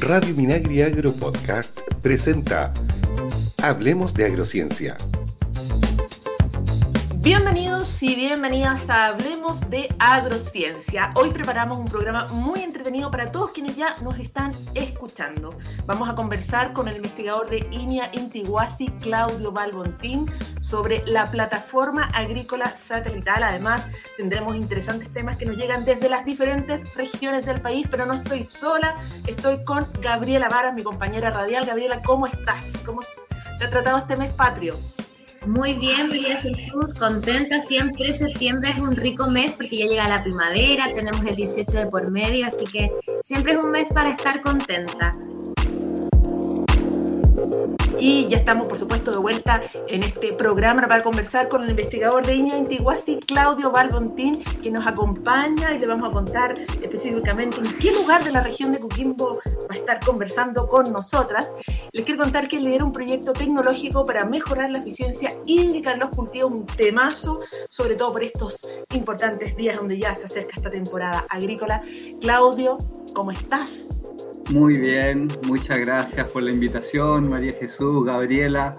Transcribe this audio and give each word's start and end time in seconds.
Radio 0.00 0.34
Minagri 0.36 0.82
Agro 0.82 1.12
Podcast 1.12 1.80
presenta 2.02 2.72
Hablemos 3.62 4.14
de 4.14 4.26
Agrociencia. 4.26 4.96
Bienvenidos 7.16 7.69
y 8.02 8.14
bienvenidas 8.14 8.88
a 8.88 9.08
Hablemos 9.08 9.68
de 9.68 9.94
Agrociencia. 9.98 11.12
Hoy 11.16 11.30
preparamos 11.30 11.76
un 11.76 11.84
programa 11.84 12.28
muy 12.28 12.62
entretenido 12.62 13.10
para 13.10 13.30
todos 13.30 13.50
quienes 13.50 13.76
ya 13.76 13.94
nos 14.02 14.18
están 14.18 14.52
escuchando. 14.72 15.54
Vamos 15.84 16.08
a 16.08 16.14
conversar 16.14 16.72
con 16.72 16.88
el 16.88 16.96
investigador 16.96 17.50
de 17.50 17.58
INIA 17.70 18.08
Intiguasi, 18.12 18.86
Claudio 19.00 19.52
Balbontín, 19.52 20.30
sobre 20.60 21.04
la 21.04 21.26
plataforma 21.26 22.04
agrícola 22.14 22.70
satelital. 22.74 23.42
Además, 23.42 23.84
tendremos 24.16 24.56
interesantes 24.56 25.12
temas 25.12 25.36
que 25.36 25.44
nos 25.44 25.56
llegan 25.56 25.84
desde 25.84 26.08
las 26.08 26.24
diferentes 26.24 26.94
regiones 26.94 27.44
del 27.44 27.60
país, 27.60 27.86
pero 27.90 28.06
no 28.06 28.14
estoy 28.14 28.44
sola, 28.44 28.96
estoy 29.26 29.62
con 29.64 29.86
Gabriela 30.00 30.48
Varas, 30.48 30.72
mi 30.72 30.82
compañera 30.82 31.30
radial. 31.30 31.66
Gabriela, 31.66 32.00
¿cómo 32.02 32.26
estás? 32.26 32.64
¿Cómo 32.86 33.02
te 33.58 33.64
ha 33.64 33.68
tratado 33.68 33.98
este 33.98 34.16
mes 34.16 34.32
patrio? 34.32 34.74
Muy 35.46 35.72
bien, 35.74 36.08
María 36.08 36.38
Jesús, 36.38 36.92
contenta. 36.98 37.60
Siempre 37.60 38.12
septiembre 38.12 38.70
es 38.70 38.78
un 38.78 38.94
rico 38.94 39.28
mes 39.28 39.54
porque 39.54 39.78
ya 39.78 39.86
llega 39.86 40.06
la 40.06 40.22
primavera, 40.22 40.92
tenemos 40.94 41.24
el 41.24 41.34
18 41.34 41.78
de 41.78 41.86
por 41.86 42.10
medio, 42.10 42.46
así 42.46 42.66
que 42.66 42.92
siempre 43.24 43.54
es 43.54 43.58
un 43.58 43.70
mes 43.70 43.88
para 43.88 44.10
estar 44.10 44.42
contenta. 44.42 45.16
Y 48.00 48.26
ya 48.28 48.38
estamos, 48.38 48.66
por 48.66 48.78
supuesto, 48.78 49.10
de 49.10 49.18
vuelta 49.18 49.60
en 49.88 50.02
este 50.02 50.32
programa 50.32 50.88
para 50.88 51.02
conversar 51.02 51.48
con 51.48 51.64
el 51.64 51.70
investigador 51.70 52.24
de 52.24 52.34
Iña 52.34 52.56
Intiguasti, 52.56 53.18
Claudio 53.18 53.70
Balbontín, 53.70 54.42
que 54.62 54.70
nos 54.70 54.86
acompaña 54.86 55.74
y 55.74 55.78
le 55.78 55.86
vamos 55.86 56.08
a 56.08 56.12
contar 56.12 56.54
específicamente 56.80 57.58
en 57.58 57.78
qué 57.78 57.92
lugar 57.92 58.24
de 58.24 58.32
la 58.32 58.42
región 58.42 58.72
de 58.72 58.78
Coquimbo 58.78 59.38
va 59.46 59.74
a 59.74 59.74
estar 59.74 60.00
conversando 60.00 60.66
con 60.66 60.90
nosotras. 60.90 61.52
Les 61.92 62.06
quiero 62.06 62.22
contar 62.22 62.48
que 62.48 62.58
lidera 62.58 62.86
un 62.86 62.92
proyecto 62.92 63.34
tecnológico 63.34 64.06
para 64.06 64.24
mejorar 64.24 64.70
la 64.70 64.78
eficiencia 64.78 65.36
hídrica 65.44 65.92
en 65.92 66.00
los 66.00 66.08
cultivos, 66.08 66.50
un 66.52 66.64
temazo, 66.64 67.40
sobre 67.68 67.96
todo 67.96 68.12
por 68.12 68.24
estos 68.24 68.60
importantes 68.94 69.54
días 69.56 69.76
donde 69.76 69.98
ya 69.98 70.16
se 70.16 70.24
acerca 70.24 70.54
esta 70.56 70.70
temporada 70.70 71.26
agrícola. 71.28 71.82
Claudio, 72.18 72.78
¿cómo 73.12 73.30
estás? 73.30 73.84
Muy 74.52 74.80
bien, 74.80 75.28
muchas 75.46 75.78
gracias 75.78 76.26
por 76.26 76.42
la 76.42 76.50
invitación, 76.50 77.28
María 77.28 77.52
Jesús, 77.52 78.04
Gabriela. 78.04 78.76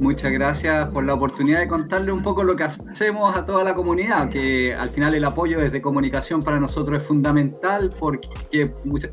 Muchas 0.00 0.32
gracias 0.32 0.88
por 0.88 1.04
la 1.04 1.14
oportunidad 1.14 1.60
de 1.60 1.68
contarle 1.68 2.10
un 2.10 2.24
poco 2.24 2.42
lo 2.42 2.56
que 2.56 2.64
hacemos 2.64 3.34
a 3.36 3.44
toda 3.46 3.62
la 3.62 3.74
comunidad, 3.74 4.28
que 4.28 4.74
al 4.74 4.90
final 4.90 5.14
el 5.14 5.24
apoyo 5.24 5.60
desde 5.60 5.80
comunicación 5.80 6.42
para 6.42 6.58
nosotros 6.58 7.00
es 7.00 7.06
fundamental 7.06 7.94
porque 7.98 8.28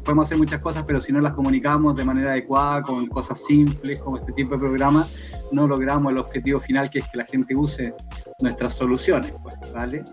podemos 0.04 0.28
hacer 0.28 0.40
muchas 0.40 0.62
cosas, 0.62 0.84
pero 0.84 1.00
si 1.00 1.14
no 1.14 1.22
las 1.22 1.34
comunicamos 1.34 1.96
de 1.96 2.04
manera 2.04 2.32
adecuada, 2.32 2.82
con 2.82 3.06
cosas 3.06 3.46
simples 3.46 4.02
como 4.02 4.18
este 4.18 4.34
tipo 4.34 4.56
de 4.56 4.60
programas, 4.62 5.32
no 5.52 5.68
logramos 5.68 6.12
el 6.12 6.18
objetivo 6.18 6.60
final 6.60 6.90
que 6.90 7.00
es 7.00 7.08
que 7.08 7.18
la 7.18 7.26
gente 7.26 7.56
use 7.56 7.94
nuestras 8.42 8.74
soluciones, 8.74 9.32
pues, 9.44 9.56
¿vale? 9.72 10.04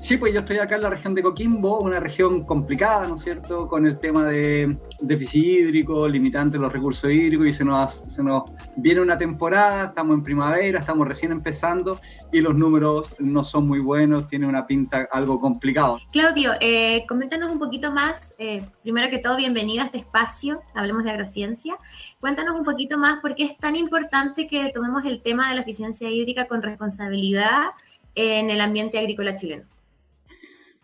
Sí, 0.00 0.16
pues 0.16 0.32
yo 0.32 0.40
estoy 0.40 0.56
acá 0.56 0.76
en 0.76 0.82
la 0.82 0.90
región 0.90 1.14
de 1.14 1.22
Coquimbo, 1.22 1.78
una 1.78 2.00
región 2.00 2.44
complicada, 2.44 3.06
¿no 3.06 3.16
es 3.16 3.22
cierto?, 3.22 3.68
con 3.68 3.86
el 3.86 3.98
tema 3.98 4.24
de 4.24 4.78
déficit 4.98 5.44
hídrico, 5.44 6.08
limitante 6.08 6.58
los 6.58 6.72
recursos 6.72 7.10
hídricos, 7.12 7.46
y 7.46 7.52
se 7.52 7.64
nos, 7.64 7.96
se 8.08 8.22
nos 8.22 8.44
viene 8.76 9.02
una 9.02 9.18
temporada, 9.18 9.88
estamos 9.88 10.14
en 10.14 10.24
primavera, 10.24 10.80
estamos 10.80 11.06
recién 11.06 11.32
empezando, 11.32 12.00
y 12.32 12.40
los 12.40 12.54
números 12.54 13.14
no 13.18 13.44
son 13.44 13.68
muy 13.68 13.78
buenos, 13.78 14.26
tiene 14.26 14.46
una 14.46 14.66
pinta 14.66 15.06
algo 15.12 15.38
complicado. 15.38 16.00
Claudio, 16.10 16.52
eh, 16.60 17.04
coméntanos 17.06 17.52
un 17.52 17.58
poquito 17.58 17.92
más, 17.92 18.32
eh, 18.38 18.64
primero 18.82 19.10
que 19.10 19.18
todo, 19.18 19.36
bienvenido 19.36 19.82
a 19.82 19.86
este 19.86 19.98
espacio, 19.98 20.62
hablemos 20.74 21.04
de 21.04 21.10
agrociencia. 21.10 21.76
Cuéntanos 22.20 22.58
un 22.58 22.64
poquito 22.64 22.96
más 22.96 23.20
por 23.20 23.34
qué 23.34 23.44
es 23.44 23.56
tan 23.58 23.76
importante 23.76 24.46
que 24.46 24.70
tomemos 24.72 25.04
el 25.04 25.20
tema 25.20 25.50
de 25.50 25.56
la 25.56 25.60
eficiencia 25.60 26.08
hídrica 26.10 26.46
con 26.46 26.62
responsabilidad 26.62 27.68
en 28.14 28.50
el 28.50 28.62
ambiente 28.62 28.98
agrícola 28.98 29.36
chileno. 29.36 29.64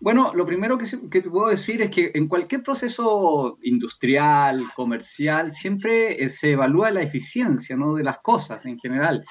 Bueno, 0.06 0.32
lo 0.36 0.46
primero 0.46 0.78
que, 0.78 0.86
te 1.20 1.28
puedo 1.28 1.48
decir 1.48 1.82
es 1.82 1.90
que 1.90 2.12
en 2.14 2.28
cualquier 2.28 2.62
proceso 2.62 3.58
industrial, 3.62 4.64
comercial, 4.76 5.52
siempre 5.52 6.22
eh, 6.22 6.30
se 6.30 6.52
evalúa 6.52 6.92
la 6.92 7.02
eficiencia 7.02 7.74
¿no? 7.74 7.96
de 7.96 8.04
las 8.04 8.20
cosas 8.20 8.64
en 8.66 8.78
general. 8.78 9.24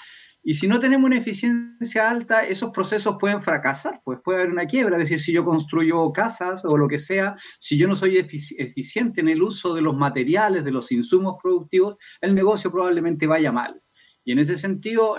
Y 0.44 0.56
si 0.56 0.68
no 0.68 0.78
tenemos 0.78 1.08
una 1.08 1.18
eficiencia 1.18 2.10
alta, 2.10 2.46
esos 2.46 2.72
procesos 2.72 3.16
pueden 3.18 3.40
fracasar, 3.40 4.02
pues 4.04 4.20
puede 4.22 4.40
haber 4.40 4.52
una 4.52 4.66
quiebra. 4.66 4.98
Es 4.98 5.04
decir, 5.04 5.22
si 5.22 5.32
yo 5.32 5.46
construyo 5.46 6.12
casas 6.12 6.66
o 6.66 6.78
lo 6.78 6.90
que 6.90 7.00
sea, 7.00 7.36
si 7.58 7.78
yo 7.78 7.88
no 7.88 7.96
soy 7.96 8.18
eficiente 8.18 9.22
en 9.22 9.30
el 9.30 9.44
uso 9.44 9.74
de 9.76 9.82
los 9.82 9.96
materiales, 9.96 10.66
de 10.66 10.72
los 10.72 10.92
insumos 10.92 11.38
productivos, 11.42 11.96
el 12.20 12.36
negocio 12.36 12.70
probablemente 12.70 13.28
vaya 13.28 13.54
mal. 13.54 13.82
Y 14.26 14.34
en 14.34 14.40
ese 14.40 14.58
sentido, 14.58 15.16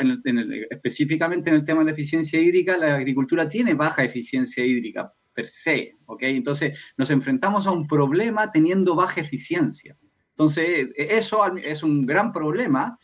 específicamente 0.70 1.48
en 1.48 1.56
el 1.56 1.64
tema 1.64 1.78
de 1.78 1.86
la 1.86 1.92
eficiencia 1.92 2.38
hídrica, 2.38 2.76
la 2.76 2.96
agricultura 2.96 3.48
tiene 3.48 3.72
baja 3.72 4.04
eficiencia 4.04 4.62
hídrica 4.62 5.14
per 5.36 5.48
se, 5.48 5.94
¿ok? 6.06 6.22
Entonces 6.22 6.80
nos 6.96 7.10
enfrentamos 7.10 7.66
a 7.66 7.70
un 7.70 7.86
problema 7.86 8.50
teniendo 8.50 8.96
baja 8.96 9.20
eficiencia. 9.20 9.96
Entonces 10.30 10.88
eso 10.96 11.46
es 11.58 11.82
un 11.82 12.06
gran 12.06 12.32
problema, 12.32 12.98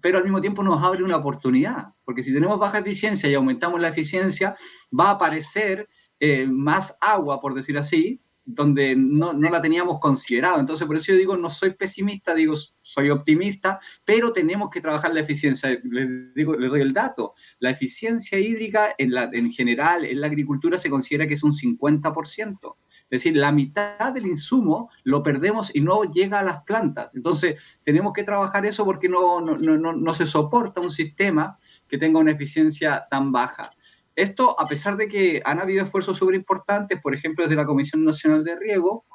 pero 0.00 0.18
al 0.18 0.24
mismo 0.24 0.40
tiempo 0.40 0.62
nos 0.62 0.82
abre 0.82 1.02
una 1.02 1.16
oportunidad, 1.16 1.88
porque 2.04 2.22
si 2.22 2.32
tenemos 2.32 2.58
baja 2.58 2.78
eficiencia 2.78 3.28
y 3.28 3.34
aumentamos 3.34 3.80
la 3.80 3.88
eficiencia, 3.88 4.54
va 4.98 5.08
a 5.08 5.12
aparecer 5.12 5.88
eh, 6.20 6.46
más 6.46 6.96
agua, 7.00 7.40
por 7.40 7.52
decir 7.52 7.76
así, 7.76 8.21
donde 8.44 8.96
no, 8.96 9.32
no, 9.32 9.50
la 9.50 9.60
teníamos 9.60 10.00
considerado. 10.00 10.58
Entonces, 10.58 10.86
por 10.86 10.96
eso 10.96 11.12
yo 11.12 11.18
digo, 11.18 11.36
no 11.36 11.50
soy 11.50 11.70
pesimista, 11.74 12.34
digo, 12.34 12.54
soy 12.82 13.10
optimista, 13.10 13.78
pero 14.04 14.32
tenemos 14.32 14.70
que 14.70 14.80
trabajar 14.80 15.14
la 15.14 15.20
eficiencia. 15.20 15.78
Les, 15.84 16.34
digo, 16.34 16.56
les 16.56 16.70
doy 16.70 16.80
el 16.80 16.92
dato. 16.92 17.34
La 17.58 17.70
eficiencia 17.70 18.38
hídrica 18.38 18.94
en, 18.98 19.12
la, 19.12 19.30
en 19.32 19.50
general 19.50 20.04
en 20.04 20.20
la 20.20 20.26
agricultura 20.26 20.78
se 20.78 20.90
considera 20.90 21.26
que 21.26 21.34
es 21.34 21.42
un 21.42 21.52
50%. 21.52 22.76
Es 23.12 23.22
decir, 23.22 23.36
la 23.36 23.52
mitad 23.52 24.14
del 24.14 24.26
insumo 24.26 24.88
lo 25.04 25.22
perdemos 25.22 25.70
y 25.74 25.82
no 25.82 26.04
llega 26.04 26.40
a 26.40 26.42
las 26.42 26.62
plantas. 26.62 27.14
Entonces, 27.14 27.60
tenemos 27.84 28.14
que 28.14 28.24
trabajar 28.24 28.64
eso 28.64 28.86
porque 28.86 29.06
no, 29.06 29.38
no, 29.42 29.58
no, 29.58 29.92
no 29.92 30.14
se 30.14 30.26
soporta 30.26 30.80
un 30.80 30.90
sistema 30.90 31.58
que 31.86 31.98
tenga 31.98 32.18
una 32.20 32.32
eficiencia 32.32 33.06
tan 33.10 33.30
baja. 33.30 33.70
Esto, 34.14 34.58
a 34.60 34.66
pesar 34.66 34.96
de 34.96 35.08
que 35.08 35.42
han 35.44 35.58
habido 35.58 35.84
esfuerzos 35.84 36.18
súper 36.18 36.34
importantes, 36.34 37.00
por 37.00 37.14
ejemplo, 37.14 37.44
desde 37.44 37.56
la 37.56 37.66
Comisión 37.66 38.04
Nacional 38.04 38.44
de 38.44 38.56
Riego, 38.56 39.06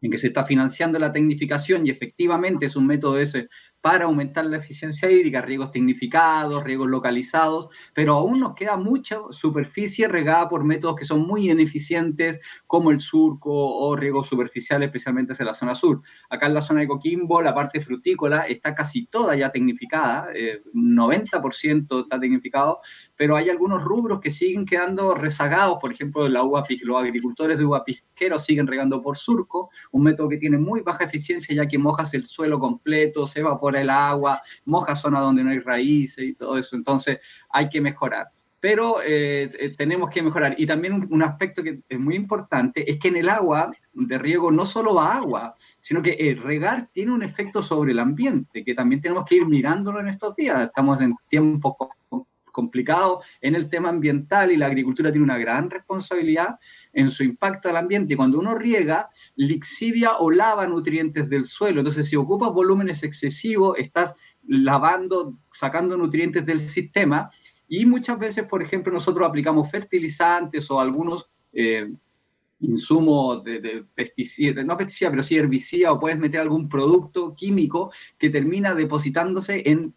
en 0.00 0.10
que 0.10 0.18
se 0.18 0.28
está 0.28 0.44
financiando 0.44 0.98
la 0.98 1.12
tecnificación 1.12 1.86
y 1.86 1.90
efectivamente 1.90 2.66
es 2.66 2.76
un 2.76 2.86
método 2.86 3.18
ese 3.18 3.48
para 3.86 4.06
aumentar 4.06 4.44
la 4.46 4.56
eficiencia 4.56 5.08
hídrica, 5.08 5.42
riegos 5.42 5.70
tecnificados, 5.70 6.64
riegos 6.64 6.88
localizados, 6.88 7.68
pero 7.94 8.14
aún 8.14 8.40
nos 8.40 8.56
queda 8.56 8.76
mucha 8.76 9.20
superficie 9.30 10.08
regada 10.08 10.48
por 10.48 10.64
métodos 10.64 10.96
que 10.96 11.04
son 11.04 11.24
muy 11.24 11.48
ineficientes, 11.48 12.40
como 12.66 12.90
el 12.90 12.98
surco 12.98 13.52
o 13.52 13.94
riegos 13.94 14.26
superficiales, 14.26 14.88
especialmente 14.88 15.34
hacia 15.34 15.44
la 15.44 15.54
zona 15.54 15.76
sur. 15.76 16.02
Acá 16.30 16.46
en 16.46 16.54
la 16.54 16.62
zona 16.62 16.80
de 16.80 16.88
Coquimbo, 16.88 17.40
la 17.40 17.54
parte 17.54 17.80
frutícola 17.80 18.40
está 18.48 18.74
casi 18.74 19.06
toda 19.06 19.36
ya 19.36 19.52
tecnificada, 19.52 20.32
90% 20.74 21.96
eh, 21.96 22.00
está 22.00 22.18
tecnificado, 22.18 22.80
pero 23.14 23.36
hay 23.36 23.50
algunos 23.50 23.84
rubros 23.84 24.18
que 24.18 24.32
siguen 24.32 24.66
quedando 24.66 25.14
rezagados, 25.14 25.78
por 25.80 25.92
ejemplo, 25.92 26.28
la 26.28 26.42
uva, 26.42 26.64
los 26.82 27.00
agricultores 27.00 27.56
de 27.56 27.64
uva 27.64 27.84
pisquero 27.84 28.40
siguen 28.40 28.66
regando 28.66 29.00
por 29.00 29.16
surco, 29.16 29.70
un 29.92 30.02
método 30.02 30.28
que 30.28 30.38
tiene 30.38 30.58
muy 30.58 30.80
baja 30.80 31.04
eficiencia 31.04 31.54
ya 31.54 31.68
que 31.68 31.78
mojas 31.78 32.14
el 32.14 32.26
suelo 32.26 32.58
completo, 32.58 33.28
se 33.28 33.38
evapora 33.38 33.75
el 33.80 33.90
agua, 33.90 34.40
moja 34.64 34.96
zona 34.96 35.20
donde 35.20 35.44
no 35.44 35.50
hay 35.50 35.60
raíces 35.60 36.24
y 36.24 36.34
todo 36.34 36.58
eso. 36.58 36.76
Entonces 36.76 37.18
hay 37.50 37.68
que 37.68 37.80
mejorar. 37.80 38.28
Pero 38.58 39.00
eh, 39.02 39.50
eh, 39.60 39.74
tenemos 39.76 40.10
que 40.10 40.22
mejorar. 40.22 40.54
Y 40.58 40.66
también 40.66 41.06
un, 41.10 41.22
aspecto 41.22 41.62
que 41.62 41.80
es 41.88 41.98
muy 42.00 42.16
importante 42.16 42.90
es 42.90 42.98
que 42.98 43.08
en 43.08 43.16
el 43.16 43.28
agua 43.28 43.70
de 43.92 44.18
riego 44.18 44.50
no 44.50 44.66
solo 44.66 44.94
va 44.94 45.14
agua, 45.14 45.54
sino 45.78 46.02
que 46.02 46.12
el 46.12 46.42
regar 46.42 46.88
tiene 46.90 47.12
un 47.12 47.22
efecto 47.22 47.62
sobre 47.62 47.92
el 47.92 47.98
ambiente, 47.98 48.64
que 48.64 48.74
también 48.74 49.00
tenemos 49.00 49.24
que 49.24 49.36
ir 49.36 49.46
mirándolo 49.46 50.00
en 50.00 50.08
estos 50.08 50.34
días. 50.34 50.60
Estamos 50.62 51.00
en 51.00 51.14
tiempos 51.28 51.74
complicado 52.56 53.20
en 53.42 53.54
el 53.54 53.68
tema 53.68 53.90
ambiental 53.90 54.50
y 54.50 54.56
la 54.56 54.66
agricultura 54.66 55.12
tiene 55.12 55.24
una 55.24 55.36
gran 55.36 55.68
responsabilidad 55.68 56.58
en 56.94 57.10
su 57.10 57.22
impacto 57.22 57.68
al 57.68 57.76
ambiente. 57.76 58.14
Y 58.14 58.16
cuando 58.16 58.38
uno 58.38 58.54
riega, 58.54 59.10
lixivia 59.34 60.16
o 60.16 60.30
lava 60.30 60.66
nutrientes 60.66 61.28
del 61.28 61.44
suelo. 61.44 61.80
Entonces, 61.80 62.08
si 62.08 62.16
ocupas 62.16 62.50
volúmenes 62.52 63.02
excesivos, 63.02 63.76
estás 63.78 64.14
lavando, 64.48 65.38
sacando 65.52 65.98
nutrientes 65.98 66.46
del 66.46 66.60
sistema. 66.60 67.30
Y 67.68 67.84
muchas 67.84 68.18
veces, 68.18 68.44
por 68.46 68.62
ejemplo, 68.62 68.90
nosotros 68.90 69.28
aplicamos 69.28 69.70
fertilizantes 69.70 70.70
o 70.70 70.80
algunos... 70.80 71.28
Eh, 71.52 71.92
insumo 72.60 73.36
de, 73.36 73.60
de 73.60 73.84
pesticida, 73.94 74.62
no 74.64 74.76
pesticida, 74.76 75.10
pero 75.10 75.22
sí 75.22 75.36
herbicida, 75.36 75.92
o 75.92 76.00
puedes 76.00 76.18
meter 76.18 76.40
algún 76.40 76.68
producto 76.68 77.34
químico 77.34 77.92
que 78.18 78.30
termina 78.30 78.74
depositándose 78.74 79.62
en, 79.66 79.92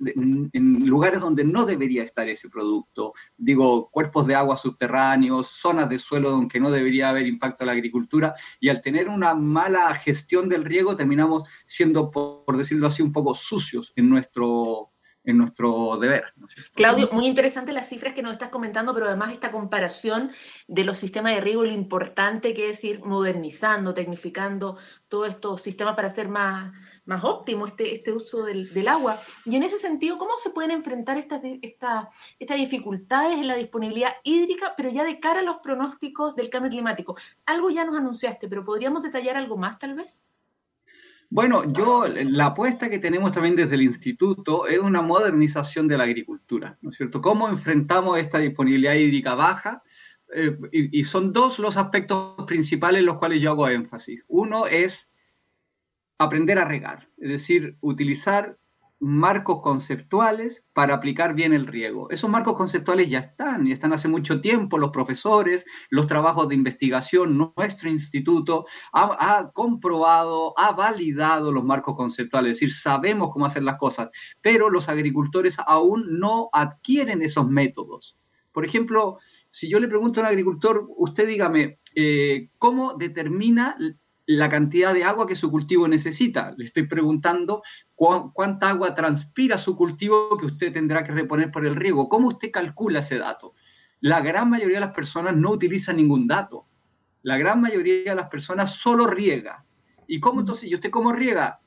en, 0.54 0.86
lugares 0.86 1.22
donde 1.22 1.44
no 1.44 1.66
debería 1.66 2.04
estar 2.04 2.28
ese 2.28 2.50
producto. 2.50 3.14
Digo, 3.38 3.90
cuerpos 3.90 4.28
de 4.28 4.36
agua 4.36 4.58
subterráneos, 4.58 5.48
zonas 5.48 5.90
de 5.90 6.00
suelo 6.00 6.32
donde 6.32 6.60
no 6.60 6.72
debería 6.72 7.10
haber 7.10 7.28
impacto 7.28 7.64
a 7.64 7.68
la 7.68 7.74
agricultura, 7.74 8.34
y 8.60 8.70
al 8.70 8.82
tener 8.82 9.08
una 9.08 9.36
mala 9.36 9.94
gestión 9.96 10.50
del 10.50 10.66
riego 10.66 10.96
terminamos 10.96 11.44
siendo, 11.66 12.12
por 12.12 12.58
decirlo 12.58 12.88
así, 12.88 13.02
un 13.02 13.14
poco 13.14 13.34
sucios 13.36 13.94
en 13.96 14.10
nuestro 14.10 14.92
en 15.24 15.38
nuestro 15.38 15.98
deber. 15.98 16.34
Claudio, 16.74 17.10
muy 17.12 17.26
interesante 17.26 17.74
las 17.74 17.90
cifras 17.90 18.14
que 18.14 18.22
nos 18.22 18.34
estás 18.34 18.50
comentando, 18.50 18.94
pero 18.94 19.08
además 19.08 19.34
esta 19.34 19.52
comparación 19.52 20.32
de 20.68 20.84
los 20.84 20.98
sistemas 20.98 21.36
de 21.36 21.42
riego, 21.42 21.64
lo 21.64 21.72
importante 21.72 22.54
que 22.54 22.70
es 22.70 22.84
ir 22.84 23.04
modernizando, 23.04 23.94
tecnificando 23.94 24.78
todos 25.08 25.30
estos 25.30 25.62
sistemas 25.62 25.96
para 25.96 26.08
hacer 26.08 26.30
más, 26.30 26.74
más 27.06 27.24
óptimo 27.24 27.68
este, 27.68 27.94
este 27.94 28.14
uso 28.14 28.44
del, 28.44 28.74
del, 28.74 28.88
agua. 28.88 29.20
Y 29.46 29.56
en 29.56 29.64
ese 29.64 29.78
sentido, 29.78 30.18
¿cómo 30.18 30.38
se 30.38 30.52
pueden 30.52 30.72
enfrentar 30.72 31.18
estas, 31.18 31.42
estas, 31.62 32.08
estas 32.40 32.58
dificultades 32.58 33.38
en 33.40 33.48
la 33.48 33.56
disponibilidad 33.56 34.14
hídrica, 34.24 34.74
pero 34.78 34.90
ya 34.90 35.04
de 35.04 35.20
cara 35.20 35.42
a 35.42 35.44
los 35.44 35.58
pronósticos 35.58 36.36
del 36.36 36.50
cambio 36.50 36.72
climático? 36.72 37.18
Algo 37.46 37.70
ya 37.70 37.84
nos 37.84 37.98
anunciaste, 37.98 38.48
pero 38.48 38.64
¿podríamos 38.64 39.04
detallar 39.04 39.36
algo 39.36 39.58
más 39.58 39.80
tal 39.80 39.96
vez? 39.96 40.30
Bueno, 41.32 41.72
yo 41.72 42.08
la 42.08 42.48
apuesta 42.48 42.90
que 42.90 42.98
tenemos 42.98 43.32
también 43.32 43.56
desde 43.56 43.76
el 43.76 43.84
instituto 43.84 44.68
es 44.68 44.80
una 44.80 45.02
modernización 45.02 45.88
de 45.88 45.98
la 45.98 46.06
agricultura, 46.06 46.78
¿no 46.82 46.90
es 46.90 46.96
cierto? 46.96 47.22
¿Cómo 47.22 47.48
enfrentamos 47.48 48.18
esta 48.18 48.40
disponibilidad 48.40 48.96
hídrica 48.96 49.36
baja? 49.36 49.84
Eh, 50.34 50.58
y, 50.72 51.00
y, 51.00 51.04
son 51.04 51.34
dos 51.34 51.60
los 51.60 51.78
aspectos 51.78 52.36
principales 52.46 53.00
en 53.00 53.06
los 53.06 53.18
cuales 53.18 53.42
yo 53.42 53.52
hago 53.52 53.68
énfasis. 53.68 54.24
Uno 54.28 54.68
es 54.68 55.10
aprender 56.20 56.60
a 56.60 56.66
regar, 56.66 57.10
es 57.18 57.32
decir, 57.32 57.78
utilizar 57.80 58.59
marcos 59.00 59.62
conceptuales 59.62 60.66
para 60.74 60.96
aplicar 60.96 61.34
bien 61.34 61.54
el 61.54 61.66
riego. 61.68 62.10
Esos 62.10 62.30
marcos 62.30 62.56
conceptuales 62.56 63.10
ya 63.10 63.20
están, 63.20 63.66
y 63.66 63.72
están 63.72 63.94
hace 63.94 64.08
mucho 64.08 64.42
tiempo, 64.42 64.78
los 64.78 64.92
profesores, 64.92 65.66
los 65.90 66.08
trabajos 66.08 66.50
de 66.50 66.56
investigación, 66.56 67.52
nuestro 67.56 67.90
instituto 67.90 68.66
ha, 68.92 69.52
comprobado, 69.54 70.54
ha 70.58 70.74
validado 70.74 71.52
los 71.52 71.64
marcos 71.64 71.96
conceptuales, 71.96 72.52
es 72.52 72.60
decir, 72.60 72.74
sabemos 72.74 73.30
cómo 73.32 73.46
hacer 73.46 73.64
las 73.64 73.78
cosas, 73.78 74.10
pero 74.42 74.70
los 74.70 74.90
agricultores 74.90 75.58
aún 75.66 76.20
no 76.20 76.50
adquieren 76.52 77.22
esos 77.22 77.48
métodos. 77.48 78.18
Por 78.52 78.66
ejemplo, 78.66 79.20
si 79.50 79.70
yo 79.70 79.80
le 79.80 79.88
pregunto 79.88 80.20
a 80.20 80.24
un 80.24 80.28
agricultor, 80.28 80.86
usted 80.98 81.28
dígame, 81.28 81.80
eh, 81.96 82.50
¿cómo 82.58 82.96
determina 82.96 83.78
la 84.30 84.48
cantidad 84.48 84.94
de 84.94 85.04
agua 85.04 85.26
que 85.26 85.36
su 85.36 85.50
cultivo 85.50 85.88
necesita. 85.88 86.54
Le 86.56 86.66
estoy 86.66 86.84
preguntando 86.84 87.64
cu 87.96 88.32
cuánta 88.32 88.70
agua 88.70 88.94
transpira 88.94 89.58
su 89.58 89.76
cultivo 89.76 90.38
que 90.38 90.46
usted 90.46 90.72
tendrá 90.72 91.04
que 91.04 91.12
reponer 91.12 91.50
por 91.50 91.66
el 91.66 91.76
riego. 91.76 92.08
¿Cómo 92.08 92.28
usted 92.28 92.52
calcula 92.52 93.00
ese 93.00 93.18
dato? 93.18 93.56
La 94.02 94.22
gran 94.22 94.48
mayoría 94.48 94.76
de 94.76 94.86
las 94.86 94.94
personas 94.94 95.36
no 95.36 95.50
utilizan 95.50 95.98
ningún 95.98 96.28
dato. 96.28 96.68
La 97.24 97.40
gran 97.40 97.60
mayoría 97.60 98.12
de 98.12 98.16
las 98.16 98.30
personas 98.30 98.76
solo 98.76 99.08
riega. 99.08 99.66
¿Y 100.06 100.20
cómo 100.20 100.42
entonces? 100.42 100.70
¿Y 100.70 100.76
usted 100.76 100.92
cómo 100.92 101.12
riega? 101.12 101.60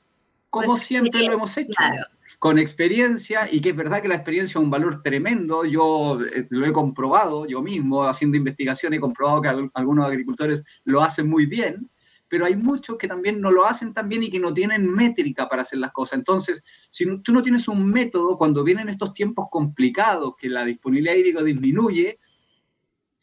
Como 0.49 0.77
siempre 0.77 1.21
lo 1.25 1.33
hemos 1.33 1.57
hecho. 1.57 1.73
Claro. 1.75 2.05
Con 2.39 2.59
experiencia, 2.59 3.49
y 3.51 3.59
que 3.59 3.71
es 3.71 3.75
verdad 3.75 4.01
que 4.01 4.07
la 4.07 4.15
experiencia 4.15 4.57
es 4.57 4.63
un 4.63 4.71
valor 4.71 5.03
tremendo. 5.03 5.65
Yo 5.65 6.17
eh, 6.21 6.47
lo 6.49 6.65
he 6.65 6.71
comprobado 6.71 7.45
yo 7.45 7.61
mismo, 7.61 8.05
haciendo 8.05 8.37
investigación, 8.37 8.93
he 8.93 9.01
comprobado 9.01 9.41
que 9.41 9.69
algunos 9.73 10.05
agricultores 10.05 10.63
lo 10.85 11.01
hacen 11.01 11.29
muy 11.29 11.45
bien 11.45 11.89
pero 12.33 12.47
hay 12.47 12.55
muchos 12.55 12.97
que 12.97 13.07
también 13.07 13.39
no 13.39 13.51
lo 13.51 13.63
hacen 13.63 13.93
tan 13.93 14.09
bien 14.09 14.23
y 14.23 14.31
que 14.31 14.39
no 14.39 14.51
tienen 14.51 14.91
métrica 14.91 15.47
para 15.47 15.61
hacer 15.61 15.77
las 15.77 15.91
cosas. 15.91 16.17
Entonces, 16.17 16.63
si 16.89 17.05
tú 17.19 17.31
no 17.31 17.43
tienes 17.43 17.67
un 17.67 17.87
método, 17.87 18.37
cuando 18.37 18.63
vienen 18.63 18.89
estos 18.89 19.13
tiempos 19.13 19.49
complicados, 19.51 20.33
que 20.35 20.49
la 20.49 20.65
disponibilidad 20.65 21.13
hídrica 21.13 21.43
disminuye, 21.43 22.17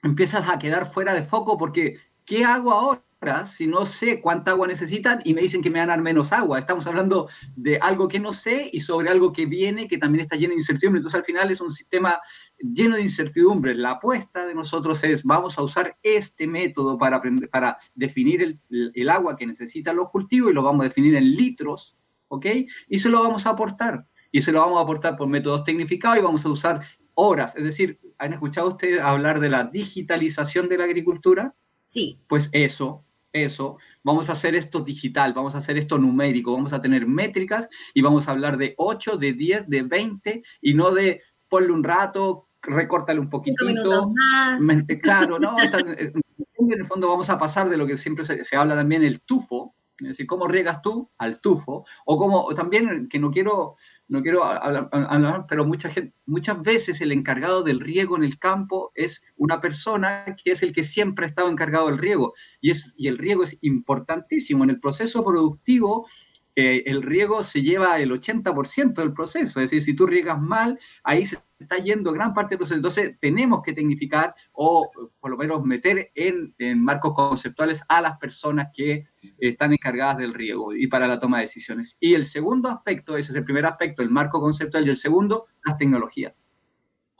empiezas 0.05 0.49
a 0.49 0.61
quedar 0.61 0.89
fuera 0.89 1.13
de 1.13 1.25
foco 1.25 1.59
porque, 1.59 1.99
¿qué 2.25 2.45
hago 2.45 2.71
ahora? 2.71 3.03
Si 3.45 3.67
no 3.67 3.85
sé 3.85 4.21
cuánta 4.21 4.53
agua 4.53 4.67
necesitan 4.67 5.21
y 5.25 5.35
me 5.35 5.43
dicen 5.43 5.61
que 5.61 5.69
me 5.69 5.79
van 5.79 5.91
a 5.91 5.93
dar 5.93 6.03
menos 6.03 6.33
agua. 6.33 6.59
Estamos 6.59 6.87
hablando 6.87 7.29
de 7.55 7.77
algo 7.79 8.09
que 8.09 8.19
no 8.19 8.33
sé 8.33 8.71
y 8.73 8.81
sobre 8.81 9.11
algo 9.11 9.33
que 9.33 9.45
viene 9.45 9.89
que 9.89 9.99
también 9.99 10.23
está 10.23 10.37
lleno 10.37 10.53
de 10.53 10.61
incertidumbre. 10.61 11.01
Entonces 11.01 11.19
al 11.19 11.25
final 11.25 11.51
es 11.51 11.61
un 11.61 11.71
sistema 11.71 12.19
lleno 12.59 12.97
de 12.97 13.03
incertidumbre. 13.03 13.75
La 13.75 13.93
apuesta 13.93 14.47
de 14.47 14.55
nosotros 14.55 15.05
es 15.05 15.23
vamos 15.23 15.59
a 15.59 15.63
usar 15.63 15.99
este 16.03 16.47
método 16.47 16.97
para, 16.97 17.17
aprender, 17.17 17.51
para 17.51 17.77
definir 17.95 18.43
el, 18.43 18.93
el 18.95 19.11
agua 19.11 19.37
que 19.37 19.47
necesitan 19.47 19.97
los 19.97 20.09
cultivos 20.09 20.51
y 20.51 20.55
lo 20.55 20.63
vamos 20.63 20.81
a 20.81 20.89
definir 20.89 21.15
en 21.15 21.31
litros, 21.31 21.99
¿ok? 22.29 22.47
Y 22.89 22.99
se 22.99 23.11
lo 23.11 23.23
vamos 23.23 23.47
a 23.47 23.51
aportar. 23.51 24.07
Y 24.33 24.41
se 24.43 24.53
lo 24.53 24.61
vamos 24.61 24.79
a 24.79 24.83
aportar 24.83 25.17
por 25.17 25.29
métodos 25.29 25.65
tecnificados 25.65 26.19
y 26.19 26.23
vamos 26.23 26.45
a 26.47 26.49
usar 26.49 26.81
horas. 27.15 27.55
Es 27.57 27.65
decir, 27.65 28.01
¿han 28.17 28.33
escuchado 28.33 28.71
ustedes 28.71 29.01
hablar 29.01 29.41
de 29.41 29.51
la 29.51 29.65
digitalización 29.65 30.69
de 30.69 30.79
la 30.79 30.85
agricultura? 30.85 31.55
Sí. 31.87 32.21
Pues 32.29 32.49
eso, 32.53 33.05
eso, 33.33 33.79
vamos 34.03 34.29
a 34.29 34.33
hacer 34.33 34.55
esto 34.55 34.81
digital, 34.81 35.33
vamos 35.33 35.55
a 35.55 35.59
hacer 35.59 35.77
esto 35.77 35.99
numérico, 35.99 36.53
vamos 36.53 36.73
a 36.73 36.81
tener 36.81 37.07
métricas 37.07 37.69
y 37.95 38.03
vamos 38.03 38.29
a 38.29 38.33
hablar 38.33 38.57
de 38.57 38.75
8, 38.77 39.17
de 39.17 39.33
10, 39.33 39.69
de 39.69 39.83
20 39.83 40.43
y 40.61 40.75
no 40.75 40.91
de 40.91 41.23
ponle 41.49 41.73
un 41.73 41.85
rato, 41.85 42.49
recórtale 42.63 43.21
un 43.21 43.31
poquitito. 43.31 44.13
Más. 44.59 44.85
Claro, 45.03 45.39
no, 45.39 45.57
en 46.61 46.73
el 46.73 46.87
fondo 46.87 47.09
vamos 47.09 47.31
a 47.31 47.39
pasar 47.39 47.69
de 47.69 47.77
lo 47.77 47.87
que 47.87 47.97
siempre 47.97 48.25
se, 48.25 48.45
se 48.45 48.57
habla 48.57 48.75
también, 48.75 49.03
el 49.03 49.21
tufo, 49.21 49.75
es 50.01 50.09
decir, 50.09 50.27
cómo 50.27 50.49
riegas 50.49 50.83
tú 50.83 51.11
al 51.19 51.41
tufo, 51.41 51.85
o 52.05 52.19
como 52.19 52.55
también, 52.55 53.09
que 53.09 53.19
no 53.19 53.31
quiero 53.31 53.77
no 54.11 54.23
quiero 54.23 54.45
hablar, 54.45 54.89
hablar, 54.93 55.47
pero 55.49 55.65
mucha 55.65 55.89
gente, 55.89 56.13
muchas 56.27 56.61
veces 56.63 57.01
el 57.01 57.13
encargado 57.13 57.63
del 57.63 57.79
riego 57.79 58.17
en 58.17 58.25
el 58.25 58.41
campo 58.41 58.91
es 58.97 59.23
una 59.37 59.61
persona 59.61 60.25
que 60.43 60.51
es 60.51 60.65
el 60.65 60.73
que 60.73 60.83
siempre 60.83 61.25
ha 61.25 61.29
estado 61.29 61.49
encargado 61.49 61.87
del 61.87 61.99
riego. 61.99 62.35
Y, 62.61 62.73
es, 62.73 62.93
y 62.97 63.07
el 63.07 63.19
riego 63.19 63.45
es 63.45 63.57
importantísimo. 63.61 64.65
En 64.65 64.71
el 64.71 64.81
proceso 64.81 65.25
productivo, 65.25 66.09
el 66.55 67.03
riego 67.03 67.43
se 67.43 67.63
lleva 67.63 67.99
el 67.99 68.11
80% 68.11 68.95
del 68.95 69.13
proceso. 69.13 69.61
Es 69.61 69.71
decir, 69.71 69.83
si 69.83 69.95
tú 69.95 70.07
riegas 70.07 70.41
mal, 70.41 70.79
ahí 71.05 71.25
se 71.25 71.39
está 71.59 71.77
yendo 71.79 72.13
gran 72.13 72.35
parte 72.35 72.51
del 72.51 72.59
proceso. 72.59 72.77
Entonces, 72.77 73.17
tenemos 73.21 73.63
que 73.63 73.73
tecnificar 73.73 74.35
o 74.53 74.91
por 75.21 75.31
lo 75.31 75.37
menos 75.37 75.65
meter 75.65 76.11
en 76.15 76.83
marcos 76.83 77.15
conceptuales 77.15 77.83
a 77.89 78.01
las 78.01 78.19
personas 78.19 78.69
que 78.75 79.07
están 79.39 79.73
encargadas 79.73 80.19
del 80.19 80.35
riego 80.35 80.75
y 80.75 80.87
para 80.87 81.07
la 81.07 81.21
toma 81.21 81.39
de 81.39 81.45
decisiones. 81.45 81.97
Y 82.01 82.15
el 82.15 82.27
segundo 82.27 82.69
aspecto, 82.69 83.17
ese 83.17 83.33
es 83.33 83.37
el 83.37 83.45
primer 83.45 83.67
aspecto, 83.67 84.03
el 84.03 84.11
marco 84.11 84.41
conceptual, 84.41 84.87
y 84.87 84.91
el 84.91 84.97
segundo, 84.97 85.47
las 85.65 85.77
tecnologías. 85.77 86.41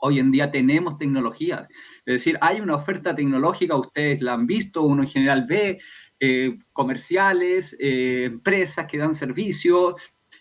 Hoy 0.03 0.17
en 0.17 0.31
día 0.31 0.49
tenemos 0.49 0.97
tecnologías, 0.97 1.67
es 2.07 2.13
decir, 2.15 2.35
hay 2.41 2.59
una 2.59 2.73
oferta 2.73 3.13
tecnológica, 3.13 3.75
ustedes 3.75 4.19
la 4.19 4.33
han 4.33 4.47
visto, 4.47 4.81
uno 4.81 5.03
en 5.03 5.07
general 5.07 5.45
ve, 5.47 5.77
eh, 6.21 6.59
comerciales, 6.71 7.75
eh, 7.79 8.25
empresas 8.25 8.85
que 8.85 8.97
dan 8.97 9.15
servicios 9.15 9.95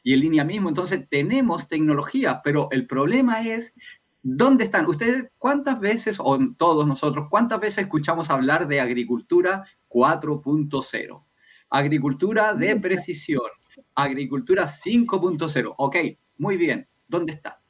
y 0.04 0.14
en 0.14 0.20
línea 0.20 0.44
mismo. 0.44 0.68
Entonces 0.68 1.08
tenemos 1.08 1.66
tecnología, 1.66 2.40
pero 2.44 2.68
el 2.70 2.86
problema 2.86 3.42
es 3.42 3.74
¿Dónde 4.22 4.64
están? 4.64 4.86
¿Ustedes 4.86 5.30
cuántas 5.38 5.80
veces, 5.80 6.18
o 6.20 6.38
todos 6.58 6.86
nosotros, 6.86 7.28
cuántas 7.30 7.58
veces 7.58 7.84
escuchamos 7.84 8.28
hablar 8.28 8.68
de 8.68 8.80
agricultura 8.80 9.64
4.0? 9.88 11.24
Agricultura 11.70 12.52
de 12.52 12.76
precisión, 12.76 13.48
agricultura 13.94 14.66
5.0. 14.66 15.74
Ok, 15.78 15.96
muy 16.36 16.58
bien. 16.58 16.86
¿Dónde 17.08 17.32
está? 17.32 17.62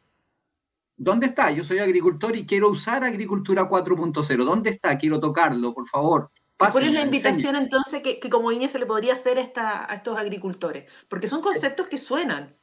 ¿Dónde 0.97 1.26
está? 1.26 1.52
Yo 1.52 1.62
soy 1.62 1.79
agricultor 1.79 2.35
y 2.35 2.45
quiero 2.45 2.69
usar 2.71 3.05
agricultura 3.05 3.69
4.0. 3.69 4.45
¿Dónde 4.45 4.71
está? 4.71 4.99
Quiero 4.99 5.21
tocarlo, 5.21 5.73
por 5.73 5.87
favor. 5.87 6.33
¿Cuál 6.69 6.85
es 6.85 6.93
la 6.93 7.02
invitación 7.02 7.57
entonces 7.57 8.02
que, 8.02 8.21
que, 8.21 8.29
como 8.29 8.50
línea 8.50 8.69
se 8.69 8.79
le 8.79 8.87
podría 8.87 9.14
hacer 9.14 9.38
esta, 9.38 9.90
a 9.90 9.95
estos 9.95 10.19
agricultores? 10.19 10.90
Porque 11.09 11.26
son 11.26 11.40
conceptos 11.40 11.87
que 11.87 11.97
suenan. 11.97 12.55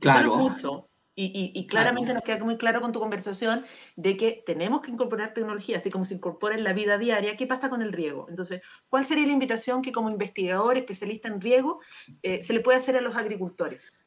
Claro. 0.00 0.30
Suenan 0.30 0.52
mucho. 0.52 0.88
Y, 1.16 1.26
y, 1.26 1.58
y, 1.58 1.66
claramente 1.68 2.06
claro. 2.06 2.18
nos 2.18 2.24
queda 2.24 2.44
muy 2.44 2.56
claro 2.56 2.80
con 2.80 2.90
tu 2.90 2.98
conversación 2.98 3.64
de 3.94 4.16
que 4.16 4.42
tenemos 4.44 4.80
que 4.80 4.90
incorporar 4.90 5.32
tecnología, 5.32 5.76
así 5.76 5.88
como 5.88 6.04
se 6.04 6.14
incorpora 6.14 6.56
en 6.56 6.64
la 6.64 6.72
vida 6.72 6.98
diaria. 6.98 7.36
¿Qué 7.36 7.46
pasa 7.46 7.70
con 7.70 7.82
el 7.82 7.92
riego? 7.92 8.26
Entonces, 8.28 8.62
¿cuál 8.88 9.04
sería 9.04 9.26
la 9.26 9.32
invitación 9.32 9.80
que 9.80 9.92
como 9.92 10.10
investigador, 10.10 10.76
especialista 10.76 11.28
en 11.28 11.40
riego, 11.40 11.80
eh, 12.22 12.42
se 12.42 12.52
le 12.52 12.60
puede 12.60 12.78
hacer 12.78 12.96
a 12.96 13.00
los 13.00 13.14
agricultores? 13.14 14.03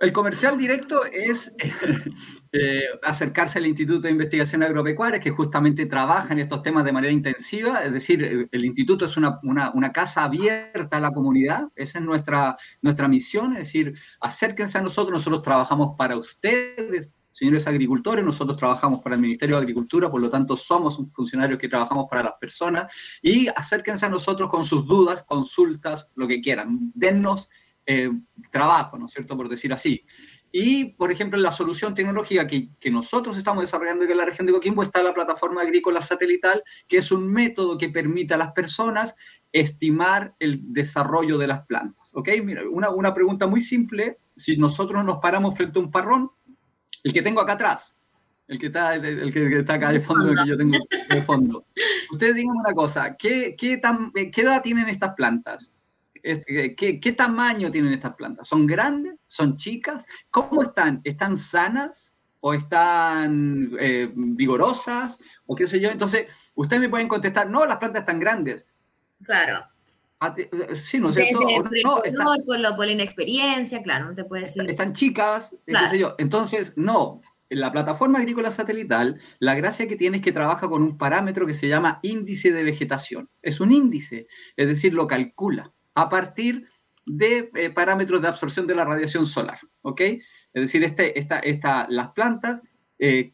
El 0.00 0.12
comercial 0.12 0.56
directo 0.56 1.04
es 1.04 1.52
eh, 2.52 2.84
acercarse 3.02 3.58
al 3.58 3.66
Instituto 3.66 4.02
de 4.02 4.12
Investigación 4.12 4.62
Agropecuaria, 4.62 5.18
que 5.18 5.32
justamente 5.32 5.86
trabaja 5.86 6.32
en 6.32 6.38
estos 6.38 6.62
temas 6.62 6.84
de 6.84 6.92
manera 6.92 7.12
intensiva, 7.12 7.82
es 7.82 7.92
decir, 7.92 8.48
el 8.50 8.64
instituto 8.64 9.06
es 9.06 9.16
una, 9.16 9.40
una, 9.42 9.92
casa 9.92 10.22
abierta 10.22 10.98
a 10.98 11.00
la 11.00 11.10
comunidad, 11.10 11.68
esa 11.74 11.98
es 11.98 12.04
nuestra, 12.04 12.56
nuestra 12.80 13.08
misión, 13.08 13.52
es 13.54 13.58
decir, 13.58 13.94
acérquense 14.20 14.78
a 14.78 14.82
nosotros, 14.82 15.14
nosotros 15.14 15.42
trabajamos 15.42 15.96
para 15.98 16.16
ustedes, 16.16 17.12
señores 17.32 17.66
agricultores, 17.66 18.24
nosotros 18.24 18.56
trabajamos 18.56 19.02
para 19.02 19.16
el 19.16 19.20
Ministerio 19.20 19.56
de 19.56 19.62
Agricultura, 19.62 20.08
por 20.08 20.20
lo 20.20 20.30
tanto 20.30 20.56
somos 20.56 20.96
funcionarios 21.12 21.58
que 21.58 21.68
trabajamos 21.68 22.06
para 22.08 22.22
las 22.22 22.34
personas. 22.40 22.92
Y 23.22 23.48
acérquense 23.48 24.06
a 24.06 24.08
nosotros 24.08 24.48
con 24.48 24.64
sus 24.64 24.86
dudas, 24.86 25.24
consultas, 25.24 26.08
lo 26.16 26.26
que 26.26 26.40
quieran. 26.40 26.90
Dennos 26.94 27.48
eh, 27.90 28.10
trabajo, 28.50 28.98
¿no 28.98 29.06
es 29.06 29.12
cierto? 29.12 29.34
Por 29.34 29.48
decir 29.48 29.72
así. 29.72 30.04
Y, 30.52 30.92
por 30.92 31.10
ejemplo, 31.10 31.38
la 31.38 31.50
solución 31.50 31.94
tecnológica 31.94 32.46
que, 32.46 32.68
que, 32.78 32.90
nosotros 32.90 33.38
estamos 33.38 33.62
desarrollando 33.62 34.04
en 34.04 34.14
la 34.14 34.26
región 34.26 34.46
de 34.46 34.52
Coquimbo 34.52 34.82
está 34.82 35.02
la 35.02 35.14
plataforma 35.14 35.62
agrícola 35.62 36.02
satelital, 36.02 36.62
que 36.86 36.98
es 36.98 37.10
un 37.10 37.32
método 37.32 37.78
que 37.78 37.88
permite 37.88 38.34
a 38.34 38.36
las 38.36 38.52
personas 38.52 39.14
estimar 39.52 40.34
el 40.38 40.60
desarrollo 40.70 41.38
de 41.38 41.46
las 41.46 41.64
plantas. 41.64 42.10
¿Ok? 42.12 42.28
Mira, 42.44 42.62
una, 42.70 42.90
una 42.90 43.14
pregunta 43.14 43.46
muy 43.46 43.62
simple. 43.62 44.18
Si 44.36 44.58
nosotros 44.58 45.02
nos 45.02 45.18
paramos 45.20 45.56
frente 45.56 45.78
a 45.78 45.82
un 45.82 45.90
parrón, 45.90 46.30
el 47.04 47.12
que 47.14 47.22
tengo 47.22 47.40
acá 47.40 47.54
atrás, 47.54 47.96
el 48.48 48.58
que 48.58 48.66
está, 48.66 48.96
el 48.96 49.32
que 49.32 49.60
está 49.60 49.74
acá 49.74 49.92
de 49.92 50.00
fondo, 50.00 50.30
el 50.30 50.38
que 50.42 50.48
yo 50.50 50.58
tengo 50.58 50.76
de 51.08 51.22
fondo. 51.22 51.64
Ustedes 52.12 52.34
díganme 52.34 52.60
una 52.60 52.74
cosa, 52.74 53.16
¿qué, 53.16 53.56
qué, 53.58 53.78
tan, 53.78 54.12
¿qué 54.12 54.40
edad 54.42 54.62
tienen 54.62 54.90
estas 54.90 55.14
plantas? 55.14 55.72
¿Qué, 56.22 57.00
¿Qué, 57.00 57.12
tamaño 57.12 57.70
tienen 57.70 57.92
estas 57.92 58.14
plantas? 58.14 58.48
¿Son 58.48 58.66
grandes? 58.66 59.14
¿Son 59.26 59.56
chicas? 59.56 60.06
¿Cómo 60.30 60.62
están? 60.62 61.00
¿Están 61.04 61.36
sanas? 61.36 62.14
¿O 62.40 62.54
están 62.54 63.72
eh, 63.80 64.10
vigorosas? 64.14 65.18
¿O 65.46 65.56
qué 65.56 65.66
sé 65.66 65.80
yo? 65.80 65.90
Entonces, 65.90 66.26
ustedes 66.54 66.80
me 66.80 66.88
pueden 66.88 67.08
contestar, 67.08 67.50
no, 67.50 67.66
las 67.66 67.78
plantas 67.78 68.02
están 68.02 68.20
grandes. 68.20 68.68
Claro. 69.24 69.64
Ah, 70.20 70.34
eh, 70.36 70.48
sí, 70.74 70.98
¿no 70.98 71.10
es 71.10 71.14
cierto? 71.14 71.40
el 71.42 71.82
no, 71.82 71.96
color, 71.96 72.44
por, 72.44 72.58
lo, 72.58 72.76
por, 72.76 72.86
la 72.86 72.92
inexperiencia, 72.92 73.82
claro, 73.82 74.06
no 74.06 74.14
te 74.14 74.24
puedes 74.24 74.54
decir. 74.54 74.70
Están 74.70 74.92
chicas, 74.92 75.56
claro. 75.66 75.86
qué 75.86 75.90
sé 75.90 75.98
yo. 75.98 76.14
Entonces, 76.18 76.74
no. 76.76 77.22
En 77.50 77.60
la 77.60 77.72
plataforma 77.72 78.18
agrícola 78.18 78.50
satelital, 78.50 79.20
la 79.38 79.54
gracia 79.54 79.88
que 79.88 79.96
tiene 79.96 80.18
es 80.18 80.22
que 80.22 80.32
trabaja 80.32 80.68
con 80.68 80.82
un 80.82 80.98
parámetro 80.98 81.46
que 81.46 81.54
se 81.54 81.66
llama 81.66 81.98
índice 82.02 82.52
de 82.52 82.62
vegetación. 82.62 83.30
Es 83.40 83.58
un 83.60 83.72
índice, 83.72 84.26
es 84.56 84.66
decir, 84.66 84.92
lo 84.92 85.06
calcula 85.06 85.72
a 85.98 86.08
partir 86.08 86.68
de 87.06 87.50
eh, 87.54 87.70
parámetros 87.70 88.22
de 88.22 88.28
absorción 88.28 88.68
de 88.68 88.74
la 88.76 88.84
radiación 88.84 89.26
solar, 89.26 89.58
¿ok? 89.82 90.00
Es 90.00 90.62
decir, 90.62 90.84
este, 90.84 91.18
esta, 91.18 91.40
esta, 91.40 91.86
las 91.90 92.10
plantas 92.12 92.62
eh, 93.00 93.32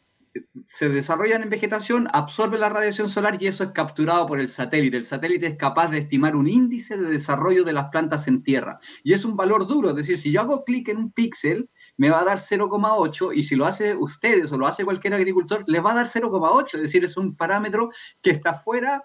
se 0.66 0.88
desarrollan 0.88 1.42
en 1.42 1.50
vegetación, 1.50 2.08
absorben 2.12 2.60
la 2.60 2.70
radiación 2.70 3.10
solar 3.10 3.36
y 3.38 3.48
eso 3.48 3.64
es 3.64 3.70
capturado 3.72 4.26
por 4.26 4.40
el 4.40 4.48
satélite. 4.48 4.96
El 4.96 5.04
satélite 5.04 5.46
es 5.46 5.56
capaz 5.56 5.88
de 5.88 5.98
estimar 5.98 6.34
un 6.34 6.48
índice 6.48 6.96
de 6.96 7.10
desarrollo 7.10 7.64
de 7.64 7.74
las 7.74 7.90
plantas 7.90 8.26
en 8.28 8.42
tierra. 8.42 8.80
Y 9.02 9.12
es 9.12 9.26
un 9.26 9.36
valor 9.36 9.66
duro, 9.66 9.90
es 9.90 9.96
decir, 9.96 10.16
si 10.16 10.32
yo 10.32 10.40
hago 10.40 10.64
clic 10.64 10.88
en 10.88 10.96
un 10.96 11.12
píxel, 11.12 11.68
me 11.98 12.08
va 12.08 12.22
a 12.22 12.24
dar 12.24 12.38
0,8 12.38 13.30
y 13.34 13.42
si 13.42 13.56
lo 13.56 13.66
hace 13.66 13.94
ustedes 13.94 14.50
o 14.52 14.58
lo 14.58 14.66
hace 14.66 14.86
cualquier 14.86 15.12
agricultor, 15.12 15.64
les 15.66 15.84
va 15.84 15.92
a 15.92 15.96
dar 15.96 16.06
0,8, 16.06 16.76
es 16.76 16.80
decir, 16.80 17.04
es 17.04 17.18
un 17.18 17.36
parámetro 17.36 17.90
que 18.22 18.30
está 18.30 18.54
fuera 18.54 19.04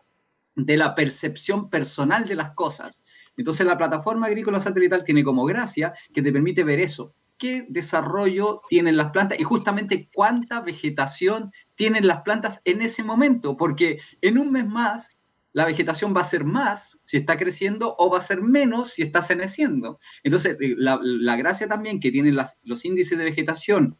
de 0.55 0.77
la 0.77 0.95
percepción 0.95 1.69
personal 1.69 2.25
de 2.25 2.35
las 2.35 2.53
cosas. 2.53 3.01
Entonces 3.39 3.65
la 3.65 3.77
plataforma 3.77 4.27
agrícola 4.27 4.59
satelital 4.59 5.05
tiene 5.05 5.23
como 5.23 5.45
gracia 5.45 5.93
que 6.13 6.21
te 6.21 6.33
permite 6.33 6.65
ver 6.65 6.81
eso, 6.81 7.15
qué 7.37 7.65
desarrollo 7.69 8.61
tienen 8.67 8.97
las 8.97 9.11
plantas 9.11 9.39
y 9.39 9.43
justamente 9.43 10.09
cuánta 10.13 10.59
vegetación 10.59 11.53
tienen 11.75 12.05
las 12.05 12.21
plantas 12.23 12.59
en 12.65 12.81
ese 12.81 13.01
momento, 13.01 13.55
porque 13.55 13.97
en 14.19 14.37
un 14.39 14.51
mes 14.51 14.67
más 14.67 15.11
la 15.53 15.63
vegetación 15.63 16.13
va 16.13 16.19
a 16.19 16.25
ser 16.25 16.43
más 16.43 16.99
si 17.05 17.15
está 17.15 17.37
creciendo 17.37 17.95
o 17.97 18.11
va 18.11 18.17
a 18.17 18.23
ser 18.23 18.41
menos 18.41 18.89
si 18.89 19.03
está 19.03 19.21
ceneciendo. 19.21 20.01
Entonces, 20.23 20.57
eh, 20.59 20.75
la, 20.77 21.37
gracia 21.37 21.69
también 21.69 22.01
que 22.01 22.11
tienen 22.11 22.37
los 22.63 22.83
índices 22.83 23.17
de 23.17 23.23
vegetación 23.23 23.97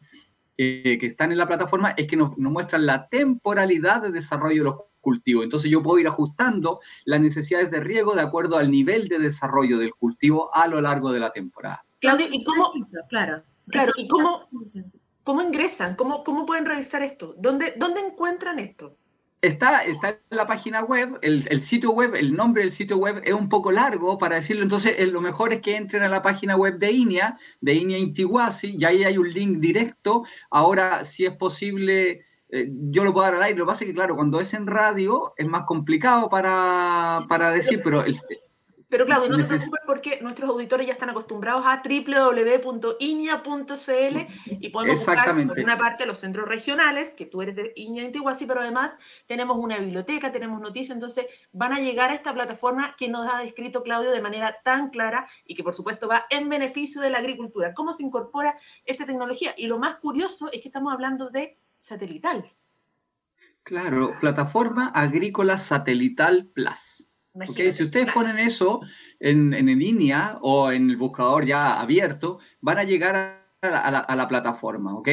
eh, 0.58 0.98
que 1.00 1.06
están 1.06 1.32
en 1.32 1.38
la 1.38 1.48
plataforma 1.48 1.94
es 1.96 2.06
que 2.06 2.16
nos, 2.16 2.36
nos, 2.36 2.52
muestran 2.52 2.84
la 2.84 3.08
temporalidad 3.08 4.02
de 4.02 4.12
desarrollo 4.12 4.64
de 4.64 4.70
los 4.70 4.89
cultivos. 5.00 5.44
Entonces 5.44 5.70
yo 5.70 5.82
puedo 5.82 5.98
ir 5.98 6.08
ajustando 6.08 6.80
las 7.04 7.20
necesidades 7.20 7.70
de 7.70 7.80
riego 7.80 8.14
de 8.14 8.22
acuerdo 8.22 8.56
al 8.56 8.70
nivel 8.70 9.08
de 9.08 9.18
desarrollo 9.18 9.78
del 9.78 9.94
cultivo 9.94 10.54
a 10.54 10.66
lo 10.66 10.80
largo 10.80 11.12
de 11.12 11.20
la 11.20 11.32
temporada. 11.32 11.84
Claudia, 12.00 12.26
¿y 12.30 12.44
cómo, 12.44 12.72
claro, 13.08 13.42
claro, 13.68 13.92
¿y 13.96 14.08
cómo, 14.08 14.48
cómo 15.22 15.42
ingresan? 15.42 15.96
¿Cómo, 15.96 16.24
¿Cómo 16.24 16.46
pueden 16.46 16.64
revisar 16.64 17.02
esto? 17.02 17.34
¿Dónde, 17.38 17.74
dónde 17.76 18.00
encuentran 18.00 18.58
esto? 18.58 18.96
Está, 19.42 19.84
está 19.84 20.10
en 20.10 20.36
la 20.36 20.46
página 20.46 20.82
web, 20.82 21.18
el, 21.22 21.46
el, 21.48 21.62
sitio 21.62 21.92
web, 21.92 22.14
el 22.14 22.34
nombre 22.34 22.62
del 22.62 22.72
sitio 22.72 22.98
web 22.98 23.22
es 23.24 23.32
un 23.32 23.48
poco 23.48 23.72
largo 23.72 24.18
para 24.18 24.36
decirlo, 24.36 24.62
entonces 24.62 24.96
eh, 24.98 25.06
lo 25.06 25.22
mejor 25.22 25.54
es 25.54 25.62
que 25.62 25.76
entren 25.76 26.02
a 26.02 26.10
la 26.10 26.20
página 26.20 26.56
web 26.56 26.78
de 26.78 26.92
INEA, 26.92 27.38
de 27.62 27.72
INEA 27.72 27.98
Intihuasi, 27.98 28.76
y 28.78 28.84
ahí 28.84 29.02
hay 29.02 29.16
un 29.16 29.30
link 29.30 29.58
directo. 29.58 30.24
Ahora, 30.50 31.04
si 31.04 31.24
es 31.24 31.32
posible, 31.32 32.20
eh, 32.52 32.68
yo 32.90 33.04
lo 33.04 33.12
puedo 33.12 33.26
dar 33.26 33.34
al 33.36 33.42
aire, 33.42 33.58
lo 33.58 33.64
que 33.64 33.70
pasa 33.70 33.84
es 33.84 33.88
que, 33.90 33.94
claro, 33.94 34.16
cuando 34.16 34.40
es 34.40 34.54
en 34.54 34.66
radio 34.66 35.34
es 35.36 35.46
más 35.46 35.62
complicado 35.64 36.28
para, 36.28 37.20
para 37.28 37.50
decir, 37.50 37.80
pero... 37.82 38.04
El, 38.04 38.20
pero 38.90 39.06
claro, 39.06 39.28
no 39.28 39.36
te 39.36 39.44
preocupes 39.44 39.80
porque 39.86 40.18
nuestros 40.20 40.50
auditores 40.50 40.84
ya 40.84 40.92
están 40.92 41.10
acostumbrados 41.10 41.64
a 41.64 41.80
www.inia.cl 41.80 42.96
y 44.60 44.68
podemos 44.70 44.98
buscar 44.98 45.46
por 45.46 45.60
una 45.60 45.78
parte 45.78 46.06
los 46.06 46.18
centros 46.18 46.48
regionales, 46.48 47.10
que 47.10 47.24
tú 47.24 47.40
eres 47.40 47.54
de 47.54 47.72
Iña 47.76 48.02
Intihuasi, 48.02 48.46
pero 48.46 48.62
además 48.62 48.92
tenemos 49.28 49.58
una 49.58 49.78
biblioteca, 49.78 50.32
tenemos 50.32 50.60
noticias, 50.60 50.96
entonces 50.96 51.26
van 51.52 51.72
a 51.72 51.78
llegar 51.78 52.10
a 52.10 52.14
esta 52.14 52.34
plataforma 52.34 52.96
que 52.98 53.08
nos 53.08 53.32
ha 53.32 53.38
descrito 53.38 53.84
Claudio 53.84 54.10
de 54.10 54.20
manera 54.20 54.56
tan 54.64 54.90
clara 54.90 55.28
y 55.44 55.54
que 55.54 55.62
por 55.62 55.74
supuesto 55.74 56.08
va 56.08 56.26
en 56.28 56.48
beneficio 56.48 57.00
de 57.00 57.10
la 57.10 57.18
agricultura. 57.18 57.72
¿Cómo 57.74 57.92
se 57.92 58.02
incorpora 58.02 58.56
esta 58.84 59.06
tecnología? 59.06 59.54
Y 59.56 59.68
lo 59.68 59.78
más 59.78 59.96
curioso 59.96 60.50
es 60.52 60.60
que 60.60 60.66
estamos 60.66 60.92
hablando 60.92 61.30
de 61.30 61.56
satelital. 61.80 62.52
Claro, 63.62 64.14
plataforma 64.20 64.88
agrícola 64.88 65.58
satelital 65.58 66.46
plus. 66.54 67.06
Okay, 67.32 67.72
si 67.72 67.84
ustedes 67.84 68.12
ponen 68.12 68.38
eso 68.38 68.80
en, 69.20 69.54
en, 69.54 69.66
línea 69.66 70.38
o 70.42 70.72
en 70.72 70.90
el 70.90 70.96
buscador 70.96 71.46
ya 71.46 71.80
abierto, 71.80 72.40
van 72.60 72.78
a 72.78 72.84
llegar 72.84 73.14
a 73.62 73.68
la, 73.68 73.80
a 73.80 73.90
la, 73.90 73.98
a 74.00 74.16
la 74.16 74.28
plataforma, 74.28 74.94
¿ok? 74.96 75.08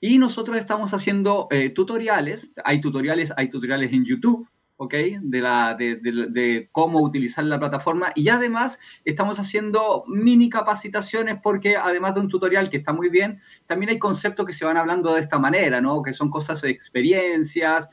Y 0.00 0.18
nosotros 0.18 0.56
estamos 0.58 0.94
haciendo 0.94 1.48
eh, 1.50 1.70
tutoriales, 1.70 2.52
hay 2.64 2.80
tutoriales, 2.80 3.32
hay 3.36 3.48
tutoriales 3.48 3.92
en 3.92 4.04
YouTube, 4.04 4.48
¿ok? 4.76 4.94
De, 5.20 5.40
la, 5.40 5.74
de, 5.74 6.68
cómo 6.72 7.00
utilizar 7.00 7.44
la 7.44 7.58
plataforma 7.58 8.12
y 8.14 8.28
además 8.28 8.78
estamos 9.04 9.38
haciendo 9.38 10.04
mini 10.06 10.50
capacitaciones 10.50 11.36
porque 11.42 11.76
además 11.76 12.14
de 12.14 12.20
un 12.20 12.28
tutorial 12.28 12.68
que 12.68 12.78
está 12.78 12.92
muy 12.92 13.08
bien, 13.08 13.40
también 13.66 13.90
hay 13.90 13.98
conceptos 13.98 14.46
que 14.46 14.52
se 14.52 14.64
van 14.64 14.76
hablando 14.76 15.14
de 15.14 15.20
esta 15.20 15.38
manera, 15.38 15.80
¿no? 15.80 16.02
Que 16.02 16.12
son 16.12 16.30
cosas 16.30 16.60
de 16.62 16.70
experiencias, 16.70 17.88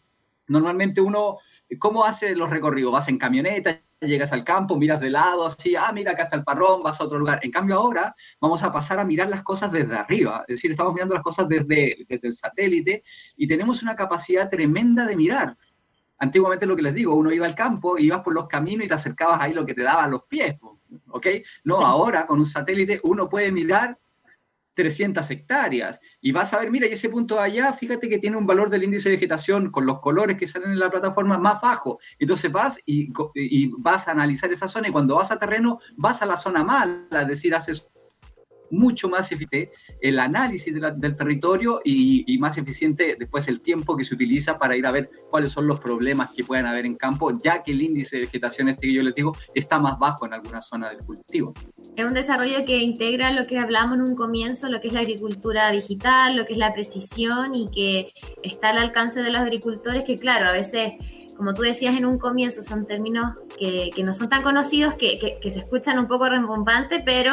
Normalmente 0.48 1.00
uno, 1.00 1.38
¿cómo 1.78 2.04
hace 2.04 2.34
los 2.34 2.50
recorridos? 2.50 2.92
Vas 2.92 3.08
en 3.08 3.18
camioneta, 3.18 3.82
llegas 4.06 4.32
al 4.32 4.44
campo, 4.44 4.76
miras 4.76 5.00
de 5.00 5.10
lado, 5.10 5.46
así, 5.46 5.76
ah, 5.76 5.90
mira, 5.92 6.12
acá 6.12 6.24
está 6.24 6.36
el 6.36 6.44
parrón, 6.44 6.82
vas 6.82 7.00
a 7.00 7.04
otro 7.04 7.18
lugar. 7.18 7.40
En 7.42 7.50
cambio, 7.50 7.76
ahora 7.76 8.14
vamos 8.40 8.62
a 8.62 8.72
pasar 8.72 8.98
a 8.98 9.04
mirar 9.04 9.28
las 9.28 9.42
cosas 9.42 9.70
desde 9.70 9.94
arriba, 9.94 10.44
es 10.48 10.56
decir, 10.56 10.70
estamos 10.70 10.94
mirando 10.94 11.14
las 11.14 11.22
cosas 11.22 11.48
desde, 11.48 12.06
desde 12.08 12.28
el 12.28 12.34
satélite 12.34 13.02
y 13.36 13.46
tenemos 13.46 13.82
una 13.82 13.94
capacidad 13.94 14.48
tremenda 14.48 15.06
de 15.06 15.16
mirar. 15.16 15.56
Antiguamente 16.18 16.66
lo 16.66 16.76
que 16.76 16.82
les 16.82 16.94
digo, 16.94 17.14
uno 17.14 17.32
iba 17.32 17.46
al 17.46 17.54
campo, 17.54 17.98
ibas 17.98 18.20
por 18.20 18.34
los 18.34 18.46
caminos 18.46 18.84
y 18.84 18.88
te 18.88 18.94
acercabas 18.94 19.40
ahí 19.40 19.54
lo 19.54 19.64
que 19.64 19.74
te 19.74 19.82
daba 19.82 20.04
a 20.04 20.08
los 20.08 20.24
pies, 20.24 20.56
¿ok? 21.08 21.26
No, 21.64 21.80
ahora 21.80 22.26
con 22.26 22.38
un 22.38 22.46
satélite 22.46 23.00
uno 23.04 23.28
puede 23.28 23.50
mirar 23.52 23.98
300 24.74 25.30
hectáreas. 25.30 26.00
Y 26.20 26.32
vas 26.32 26.52
a 26.52 26.58
ver, 26.58 26.70
mira, 26.70 26.86
y 26.86 26.92
ese 26.92 27.08
punto 27.08 27.36
de 27.36 27.42
allá, 27.42 27.72
fíjate 27.72 28.08
que 28.08 28.18
tiene 28.18 28.36
un 28.36 28.46
valor 28.46 28.70
del 28.70 28.84
índice 28.84 29.08
de 29.08 29.16
vegetación 29.16 29.70
con 29.70 29.86
los 29.86 30.00
colores 30.00 30.36
que 30.36 30.46
salen 30.46 30.72
en 30.72 30.78
la 30.78 30.90
plataforma 30.90 31.38
más 31.38 31.60
bajo. 31.60 31.98
Entonces 32.18 32.50
vas 32.50 32.78
y, 32.86 33.12
y 33.34 33.72
vas 33.78 34.08
a 34.08 34.12
analizar 34.12 34.50
esa 34.50 34.68
zona 34.68 34.88
y 34.88 34.92
cuando 34.92 35.16
vas 35.16 35.30
a 35.30 35.38
terreno, 35.38 35.78
vas 35.96 36.22
a 36.22 36.26
la 36.26 36.36
zona 36.36 36.64
mala, 36.64 37.22
es 37.22 37.28
decir, 37.28 37.54
haces 37.54 37.90
mucho 38.70 39.08
más 39.08 39.30
eficiente 39.32 39.70
el 40.00 40.18
análisis 40.18 40.74
del 40.74 41.16
territorio 41.16 41.80
y, 41.84 42.38
más 42.40 42.56
eficiente 42.56 43.16
después 43.18 43.48
el 43.48 43.60
tiempo 43.60 43.96
que 43.96 44.04
se 44.04 44.14
utiliza 44.14 44.58
para 44.58 44.74
ir 44.74 44.86
a 44.86 44.90
ver 44.90 45.10
cuáles 45.28 45.52
son 45.52 45.66
los 45.66 45.78
problemas 45.78 46.32
que 46.34 46.42
pueden 46.42 46.64
haber 46.64 46.86
en 46.86 46.94
campo, 46.94 47.36
ya 47.42 47.62
que 47.62 47.72
el 47.72 47.82
índice 47.82 48.16
de 48.16 48.22
vegetación 48.22 48.68
este 48.68 48.86
que 48.86 48.94
yo 48.94 49.02
les 49.02 49.14
digo 49.14 49.36
está 49.54 49.78
más 49.78 49.98
bajo 49.98 50.24
en 50.24 50.32
alguna 50.32 50.62
zona 50.62 50.88
del 50.88 50.98
cultivo. 50.98 51.52
Es 51.96 52.04
un 52.04 52.14
desarrollo 52.14 52.64
que 52.64 52.78
integra 52.78 53.30
lo 53.32 53.46
que 53.46 53.58
hablamos 53.58 53.98
en 53.98 54.02
un 54.02 54.14
comienzo, 54.14 54.70
lo 54.70 54.80
que 54.80 54.88
es 54.88 54.94
la 54.94 55.00
agricultura 55.00 55.70
digital, 55.70 56.36
lo 56.36 56.46
que 56.46 56.54
es 56.54 56.58
la 56.58 56.72
precisión 56.72 57.54
y 57.54 57.68
que 57.70 58.12
está 58.42 58.70
al 58.70 58.78
alcance 58.78 59.20
de 59.20 59.30
los 59.30 59.42
agricultores, 59.42 60.04
que 60.04 60.16
claro, 60.16 60.46
a 60.46 60.52
veces 60.52 60.94
como 61.40 61.54
tú 61.54 61.62
decías 61.62 61.96
en 61.96 62.04
un 62.04 62.18
comienzo, 62.18 62.62
son 62.62 62.84
términos 62.84 63.34
que, 63.58 63.90
no 64.04 64.12
son 64.12 64.28
tan 64.28 64.42
conocidos, 64.42 64.92
que, 64.92 65.38
se 65.42 65.58
escuchan 65.58 65.98
un 65.98 66.06
poco 66.06 66.28
rebombantes, 66.28 67.00
pero 67.02 67.32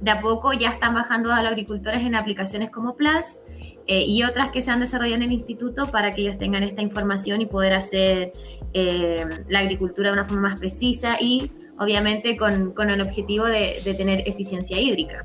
de 0.00 0.10
a 0.10 0.20
poco 0.20 0.52
ya 0.52 0.70
están 0.70 0.94
bajando 0.94 1.32
a 1.32 1.42
los 1.42 1.50
agricultores 1.52 2.00
en 2.02 2.14
aplicaciones 2.14 2.70
como 2.70 2.96
Plus 2.96 3.38
eh, 3.86 4.04
y 4.06 4.22
otras 4.24 4.50
que 4.50 4.62
se 4.62 4.70
han 4.70 4.80
desarrollado 4.80 5.16
en 5.16 5.22
el 5.22 5.32
instituto 5.32 5.86
para 5.86 6.10
que 6.10 6.22
ellos 6.22 6.38
tengan 6.38 6.62
esta 6.62 6.82
información 6.82 7.40
y 7.40 7.46
poder 7.46 7.74
hacer 7.74 8.32
eh, 8.74 9.24
la 9.48 9.60
agricultura 9.60 10.10
de 10.10 10.14
una 10.14 10.24
forma 10.24 10.50
más 10.50 10.60
precisa 10.60 11.16
y 11.20 11.50
obviamente 11.78 12.36
con, 12.36 12.74
el 12.90 13.00
objetivo 13.00 13.46
de 13.46 13.94
tener 13.96 14.22
eficiencia 14.26 14.78
hídrica. 14.78 15.24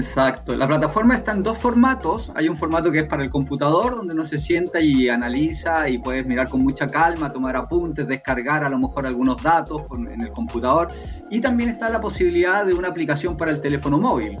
Exacto. 0.00 0.56
La 0.56 0.66
plataforma 0.66 1.14
está 1.14 1.32
en 1.32 1.42
dos 1.42 1.58
formatos. 1.58 2.32
Hay 2.34 2.48
un 2.48 2.56
formato 2.56 2.90
que 2.90 3.00
es 3.00 3.06
para 3.06 3.22
el 3.22 3.28
computador, 3.28 3.96
donde 3.96 4.14
uno 4.14 4.24
se 4.24 4.38
sienta 4.38 4.80
y 4.80 5.10
analiza 5.10 5.90
y 5.90 5.98
puedes 5.98 6.24
mirar 6.24 6.48
con 6.48 6.62
mucha 6.62 6.86
calma, 6.86 7.30
tomar 7.30 7.54
apuntes, 7.54 8.08
descargar 8.08 8.64
a 8.64 8.70
lo 8.70 8.78
mejor 8.78 9.06
algunos 9.06 9.42
datos 9.42 9.82
en 9.94 10.22
el 10.22 10.30
computador. 10.30 10.88
Y 11.28 11.40
también 11.40 11.68
está 11.68 11.90
la 11.90 12.00
posibilidad 12.00 12.64
de 12.64 12.72
una 12.72 12.88
aplicación 12.88 13.36
para 13.36 13.50
el 13.50 13.60
teléfono 13.60 13.98
móvil. 13.98 14.38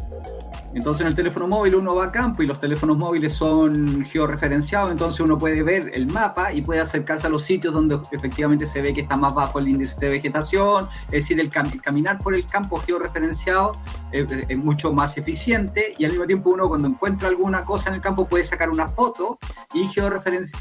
Entonces 0.72 1.00
en 1.00 1.08
el 1.08 1.14
teléfono 1.14 1.48
móvil 1.48 1.74
uno 1.74 1.96
va 1.96 2.04
a 2.04 2.12
campo 2.12 2.42
y 2.42 2.46
los 2.46 2.60
teléfonos 2.60 2.96
móviles 2.96 3.32
son 3.32 4.04
georreferenciados, 4.04 4.90
entonces 4.90 5.20
uno 5.20 5.36
puede 5.36 5.62
ver 5.62 5.90
el 5.92 6.06
mapa 6.06 6.52
y 6.52 6.62
puede 6.62 6.80
acercarse 6.80 7.26
a 7.26 7.30
los 7.30 7.42
sitios 7.42 7.74
donde 7.74 7.98
efectivamente 8.12 8.66
se 8.66 8.80
ve 8.80 8.94
que 8.94 9.00
está 9.00 9.16
más 9.16 9.34
bajo 9.34 9.58
el 9.58 9.68
índice 9.68 9.98
de 9.98 10.10
vegetación, 10.10 10.86
es 11.06 11.10
decir, 11.10 11.40
el 11.40 11.50
caminar 11.50 12.18
por 12.18 12.34
el 12.34 12.46
campo 12.46 12.78
georreferenciado 12.78 13.72
es 14.12 14.58
mucho 14.58 14.92
más 14.92 15.18
eficiente 15.18 15.94
y 15.98 16.04
al 16.04 16.12
mismo 16.12 16.26
tiempo 16.26 16.50
uno 16.50 16.68
cuando 16.68 16.88
encuentra 16.88 17.28
alguna 17.28 17.64
cosa 17.64 17.88
en 17.88 17.96
el 17.96 18.00
campo 18.00 18.26
puede 18.28 18.44
sacar 18.44 18.70
una 18.70 18.88
foto 18.88 19.38
y 19.74 19.88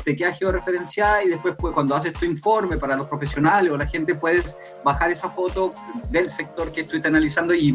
te 0.04 0.16
queda 0.16 0.34
georreferenciada 0.34 1.24
y 1.24 1.30
después 1.30 1.56
pues, 1.58 1.74
cuando 1.74 1.96
haces 1.96 2.14
tu 2.14 2.26
informe 2.26 2.78
para 2.78 2.96
los 2.96 3.08
profesionales 3.08 3.72
o 3.72 3.78
la 3.78 3.88
gente 3.88 4.16
puedes 4.16 4.56
bajar 4.84 5.12
esa 5.12 5.30
foto 5.30 5.72
del 6.10 6.30
sector 6.30 6.72
que 6.72 6.82
estuviste 6.82 7.08
analizando 7.08 7.54
y 7.54 7.72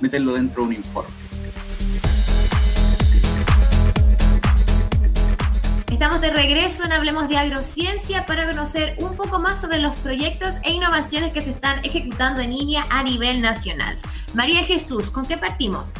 meterlo 0.00 0.34
dentro 0.34 0.62
de 0.62 0.68
un 0.68 0.74
informe. 0.74 1.10
Estamos 5.90 6.20
de 6.20 6.30
regreso 6.30 6.84
en 6.84 6.92
Hablemos 6.92 7.28
de 7.28 7.38
Agrociencia 7.38 8.26
para 8.26 8.46
conocer 8.46 8.96
un 9.00 9.16
poco 9.16 9.38
más 9.38 9.60
sobre 9.60 9.78
los 9.78 9.96
proyectos 9.96 10.54
e 10.64 10.72
innovaciones 10.72 11.32
que 11.32 11.40
se 11.40 11.50
están 11.50 11.82
ejecutando 11.84 12.40
en 12.40 12.50
línea 12.50 12.84
a 12.90 13.02
nivel 13.02 13.40
nacional. 13.40 13.98
María 14.34 14.62
Jesús, 14.64 15.10
¿con 15.10 15.24
qué 15.24 15.38
partimos? 15.38 15.94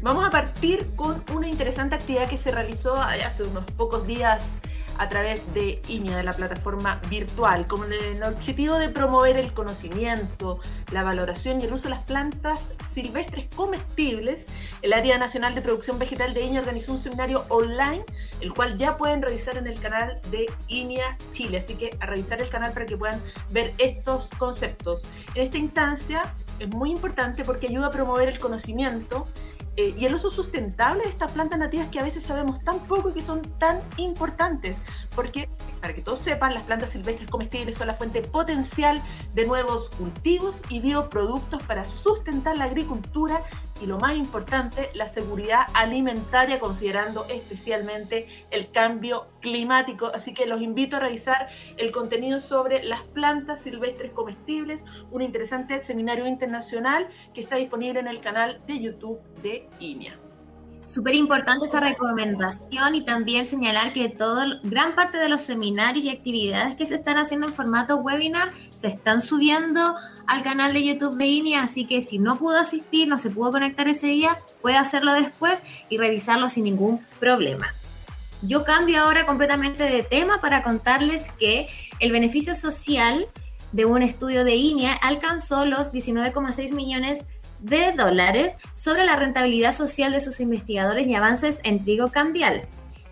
Vamos 0.00 0.24
a 0.24 0.30
partir 0.30 0.88
con 0.94 1.22
una 1.34 1.48
interesante 1.48 1.96
actividad 1.96 2.28
que 2.28 2.38
se 2.38 2.52
realizó 2.52 2.94
hace 2.96 3.42
unos 3.42 3.64
pocos 3.72 4.06
días 4.06 4.46
a 4.98 5.08
través 5.08 5.52
de 5.54 5.80
INIA, 5.88 6.16
de 6.16 6.22
la 6.22 6.32
plataforma 6.32 7.00
virtual, 7.08 7.66
con 7.66 7.92
el 7.92 8.22
objetivo 8.22 8.78
de 8.78 8.88
promover 8.88 9.36
el 9.36 9.52
conocimiento, 9.52 10.60
la 10.92 11.02
valoración 11.02 11.60
y 11.60 11.64
el 11.64 11.72
uso 11.72 11.84
de 11.84 11.90
las 11.90 12.02
plantas 12.04 12.72
silvestres 12.92 13.46
comestibles. 13.54 14.46
El 14.82 14.92
Área 14.92 15.18
Nacional 15.18 15.54
de 15.54 15.62
Producción 15.62 15.98
Vegetal 15.98 16.34
de 16.34 16.42
INIA 16.42 16.60
organizó 16.60 16.92
un 16.92 16.98
seminario 16.98 17.44
online, 17.48 18.04
el 18.40 18.52
cual 18.52 18.78
ya 18.78 18.96
pueden 18.96 19.22
revisar 19.22 19.56
en 19.56 19.66
el 19.66 19.78
canal 19.80 20.20
de 20.30 20.46
INIA 20.68 21.16
Chile. 21.32 21.58
Así 21.58 21.74
que 21.74 21.96
a 22.00 22.06
revisar 22.06 22.40
el 22.40 22.48
canal 22.48 22.72
para 22.72 22.86
que 22.86 22.96
puedan 22.96 23.20
ver 23.50 23.74
estos 23.78 24.28
conceptos. 24.38 25.04
En 25.34 25.42
esta 25.42 25.58
instancia 25.58 26.22
es 26.58 26.68
muy 26.68 26.90
importante 26.90 27.44
porque 27.44 27.66
ayuda 27.66 27.88
a 27.88 27.90
promover 27.90 28.28
el 28.28 28.38
conocimiento 28.38 29.26
eh, 29.76 29.94
y 29.96 30.06
el 30.06 30.14
uso 30.14 30.30
sustentable 30.30 31.02
de 31.02 31.10
estas 31.10 31.32
plantas 31.32 31.58
nativas 31.58 31.88
que 31.88 32.00
a 32.00 32.02
veces 32.02 32.24
sabemos 32.24 32.62
tan 32.64 32.78
poco 32.80 33.10
y 33.10 33.12
que 33.12 33.22
son 33.22 33.42
tan 33.58 33.80
importantes, 33.96 34.76
porque 35.14 35.48
para 35.80 35.94
que 35.94 36.02
todos 36.02 36.18
sepan, 36.18 36.54
las 36.54 36.62
plantas 36.62 36.90
silvestres 36.90 37.30
comestibles 37.30 37.76
son 37.76 37.88
la 37.88 37.94
fuente 37.94 38.22
potencial 38.22 39.02
de 39.34 39.44
nuevos 39.44 39.90
cultivos 39.90 40.62
y 40.68 40.80
bioproductos 40.80 41.62
para 41.64 41.84
sustentar 41.84 42.56
la 42.56 42.64
agricultura 42.64 43.42
y 43.80 43.86
lo 43.86 43.98
más 43.98 44.16
importante, 44.16 44.90
la 44.94 45.08
seguridad 45.08 45.66
alimentaria, 45.74 46.58
considerando 46.58 47.26
especialmente 47.28 48.28
el 48.50 48.70
cambio 48.70 49.26
climático. 49.40 50.10
Así 50.14 50.32
que 50.32 50.46
los 50.46 50.62
invito 50.62 50.96
a 50.96 51.00
revisar 51.00 51.48
el 51.76 51.92
contenido 51.92 52.40
sobre 52.40 52.82
las 52.82 53.02
plantas 53.02 53.60
silvestres 53.60 54.12
comestibles, 54.12 54.84
un 55.10 55.22
interesante 55.22 55.80
seminario 55.80 56.26
internacional 56.26 57.08
que 57.34 57.40
está 57.40 57.56
disponible 57.56 58.00
en 58.00 58.08
el 58.08 58.20
canal 58.20 58.60
de 58.66 58.80
YouTube 58.80 59.20
de 59.42 59.68
INIA. 59.78 60.18
Súper 60.86 61.16
importante 61.16 61.66
esa 61.66 61.80
recomendación 61.80 62.94
y 62.94 63.04
también 63.04 63.44
señalar 63.44 63.92
que 63.92 64.08
todo, 64.08 64.44
gran 64.62 64.94
parte 64.94 65.18
de 65.18 65.28
los 65.28 65.40
seminarios 65.40 66.04
y 66.04 66.10
actividades 66.10 66.76
que 66.76 66.86
se 66.86 66.94
están 66.94 67.18
haciendo 67.18 67.48
en 67.48 67.54
formato 67.54 67.96
webinar 67.96 68.52
se 68.70 68.86
están 68.86 69.20
subiendo 69.20 69.96
al 70.28 70.42
canal 70.42 70.72
de 70.72 70.84
YouTube 70.84 71.16
de 71.16 71.26
INIA, 71.26 71.64
así 71.64 71.86
que 71.86 72.02
si 72.02 72.20
no 72.20 72.38
pudo 72.38 72.60
asistir, 72.60 73.08
no 73.08 73.18
se 73.18 73.30
pudo 73.30 73.50
conectar 73.50 73.88
ese 73.88 74.06
día, 74.06 74.38
puede 74.62 74.76
hacerlo 74.76 75.12
después 75.12 75.62
y 75.88 75.98
revisarlo 75.98 76.48
sin 76.48 76.64
ningún 76.64 77.00
problema. 77.18 77.66
Yo 78.42 78.62
cambio 78.62 79.00
ahora 79.00 79.26
completamente 79.26 79.82
de 79.82 80.04
tema 80.04 80.40
para 80.40 80.62
contarles 80.62 81.24
que 81.38 81.66
el 81.98 82.12
beneficio 82.12 82.54
social 82.54 83.26
de 83.72 83.86
un 83.86 84.02
estudio 84.02 84.44
de 84.44 84.54
INIA 84.54 84.92
alcanzó 84.92 85.66
los 85.66 85.92
19,6 85.92 86.72
millones 86.72 87.20
de 87.20 87.35
de 87.60 87.92
dólares 87.92 88.54
sobre 88.74 89.04
la 89.04 89.16
rentabilidad 89.16 89.72
social 89.72 90.12
de 90.12 90.20
sus 90.20 90.40
investigadores 90.40 91.06
y 91.06 91.14
avances 91.14 91.60
en 91.62 91.82
trigo 91.84 92.10
cambial. 92.10 92.62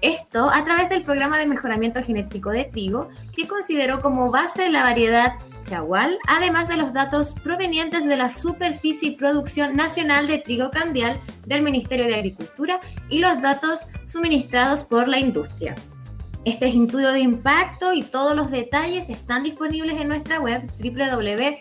Esto 0.05 0.51
a 0.51 0.65
través 0.65 0.91
del 0.91 1.03
programa 1.03 1.39
de 1.39 1.47
mejoramiento 1.47 2.03
genético 2.03 2.51
de 2.51 2.65
trigo, 2.65 3.09
que 3.35 3.49
consideró 3.49 4.03
como 4.03 4.31
base 4.31 4.69
la 4.69 4.83
variedad 4.83 5.33
chagual, 5.65 6.19
además 6.29 6.69
de 6.69 6.77
los 6.77 6.93
datos 6.93 7.35
provenientes 7.43 8.05
de 8.05 8.19
la 8.19 8.29
superficie 8.29 9.09
y 9.09 9.17
producción 9.17 9.75
nacional 9.75 10.27
de 10.27 10.37
trigo 10.37 10.71
cambial 10.71 11.21
del 11.47 11.63
Ministerio 11.63 12.05
de 12.05 12.17
Agricultura 12.17 12.81
y 13.09 13.21
los 13.21 13.41
datos 13.41 13.87
suministrados 14.05 14.85
por 14.85 15.09
la 15.09 15.19
industria. 15.19 15.75
Este 16.45 16.69
es 16.69 16.75
estudio 16.75 17.11
de 17.13 17.21
impacto 17.21 17.95
y 17.95 18.03
todos 18.03 18.37
los 18.37 18.51
detalles 18.51 19.09
están 19.09 19.43
disponibles 19.43 19.99
en 19.99 20.09
nuestra 20.09 20.39
web 20.39 20.71
www.inia.cl. 20.79 21.55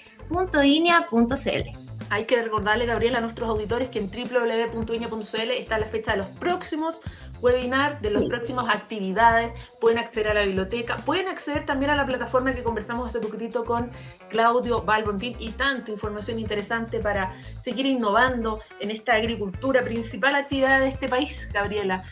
Hay 2.14 2.26
que 2.26 2.40
recordarle, 2.44 2.86
Gabriela, 2.86 3.18
a 3.18 3.22
nuestros 3.22 3.50
auditores 3.50 3.90
que 3.90 3.98
en 3.98 4.08
www.iña.cl 4.08 5.52
está 5.58 5.80
la 5.80 5.88
fecha 5.88 6.12
de 6.12 6.18
los 6.18 6.28
próximos 6.28 7.02
webinars, 7.42 8.00
de 8.04 8.12
las 8.12 8.26
próximas 8.26 8.70
actividades. 8.70 9.52
Pueden 9.82 9.98
acceder 9.98 10.28
a 10.28 10.36
la 10.36 10.44
biblioteca, 10.44 10.98
pueden 10.98 11.28
acceder 11.28 11.66
también 11.66 11.90
a 11.90 11.96
la 11.96 12.06
plataforma 12.06 12.54
que 12.54 12.62
conversamos 12.62 13.08
hace 13.08 13.20
poquitito 13.20 13.66
con 13.66 13.90
Claudio 14.30 14.84
Balbontín 14.84 15.36
y 15.40 15.50
tanta 15.54 15.90
información 15.90 16.38
interesante 16.38 17.00
para 17.00 17.36
seguir 17.64 17.88
innovando 17.88 18.62
en 18.80 18.92
esta 18.92 19.14
agricultura, 19.14 19.84
principal 19.84 20.36
actividad 20.36 20.82
de 20.82 20.90
este 20.90 21.10
país, 21.10 21.50
Gabriela. 21.52 22.04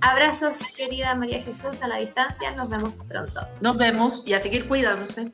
Abrazos, 0.00 0.58
querida 0.76 1.16
María 1.16 1.42
Jesús, 1.42 1.82
a 1.82 1.88
la 1.88 1.96
distancia. 1.96 2.52
Nos 2.52 2.68
vemos 2.68 2.94
pronto. 3.08 3.40
Nos 3.60 3.76
vemos 3.76 4.22
y 4.24 4.34
a 4.34 4.40
seguir 4.40 4.68
cuidándose. 4.68 5.32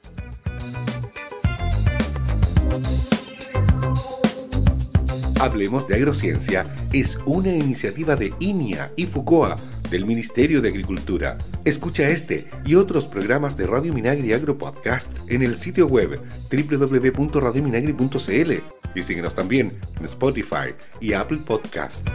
Hablemos 5.40 5.87
de 5.87 5.94
Agrociencia 5.94 6.66
es 6.92 7.16
una 7.24 7.55
iniciativa 7.55 8.16
de 8.16 8.35
INIA 8.40 8.90
y 8.96 9.07
FUCOA 9.07 9.55
del 9.88 10.05
Ministerio 10.05 10.61
de 10.61 10.68
Agricultura. 10.68 11.38
Escucha 11.64 12.09
este 12.09 12.48
y 12.66 12.74
otros 12.74 13.07
programas 13.07 13.57
de 13.57 13.68
Radio 13.68 13.94
Minagri 13.94 14.33
Agro 14.33 14.59
Podcast 14.59 15.16
en 15.29 15.42
el 15.42 15.57
sitio 15.57 15.87
web 15.87 16.20
www.radiominagri.cl 16.51 18.53
y 18.94 19.03
síguenos 19.03 19.37
también 19.37 19.79
en 19.98 20.05
Spotify 20.05 20.74
y 21.01 21.12
Apple 21.12 21.38
Podcast. 21.46 22.09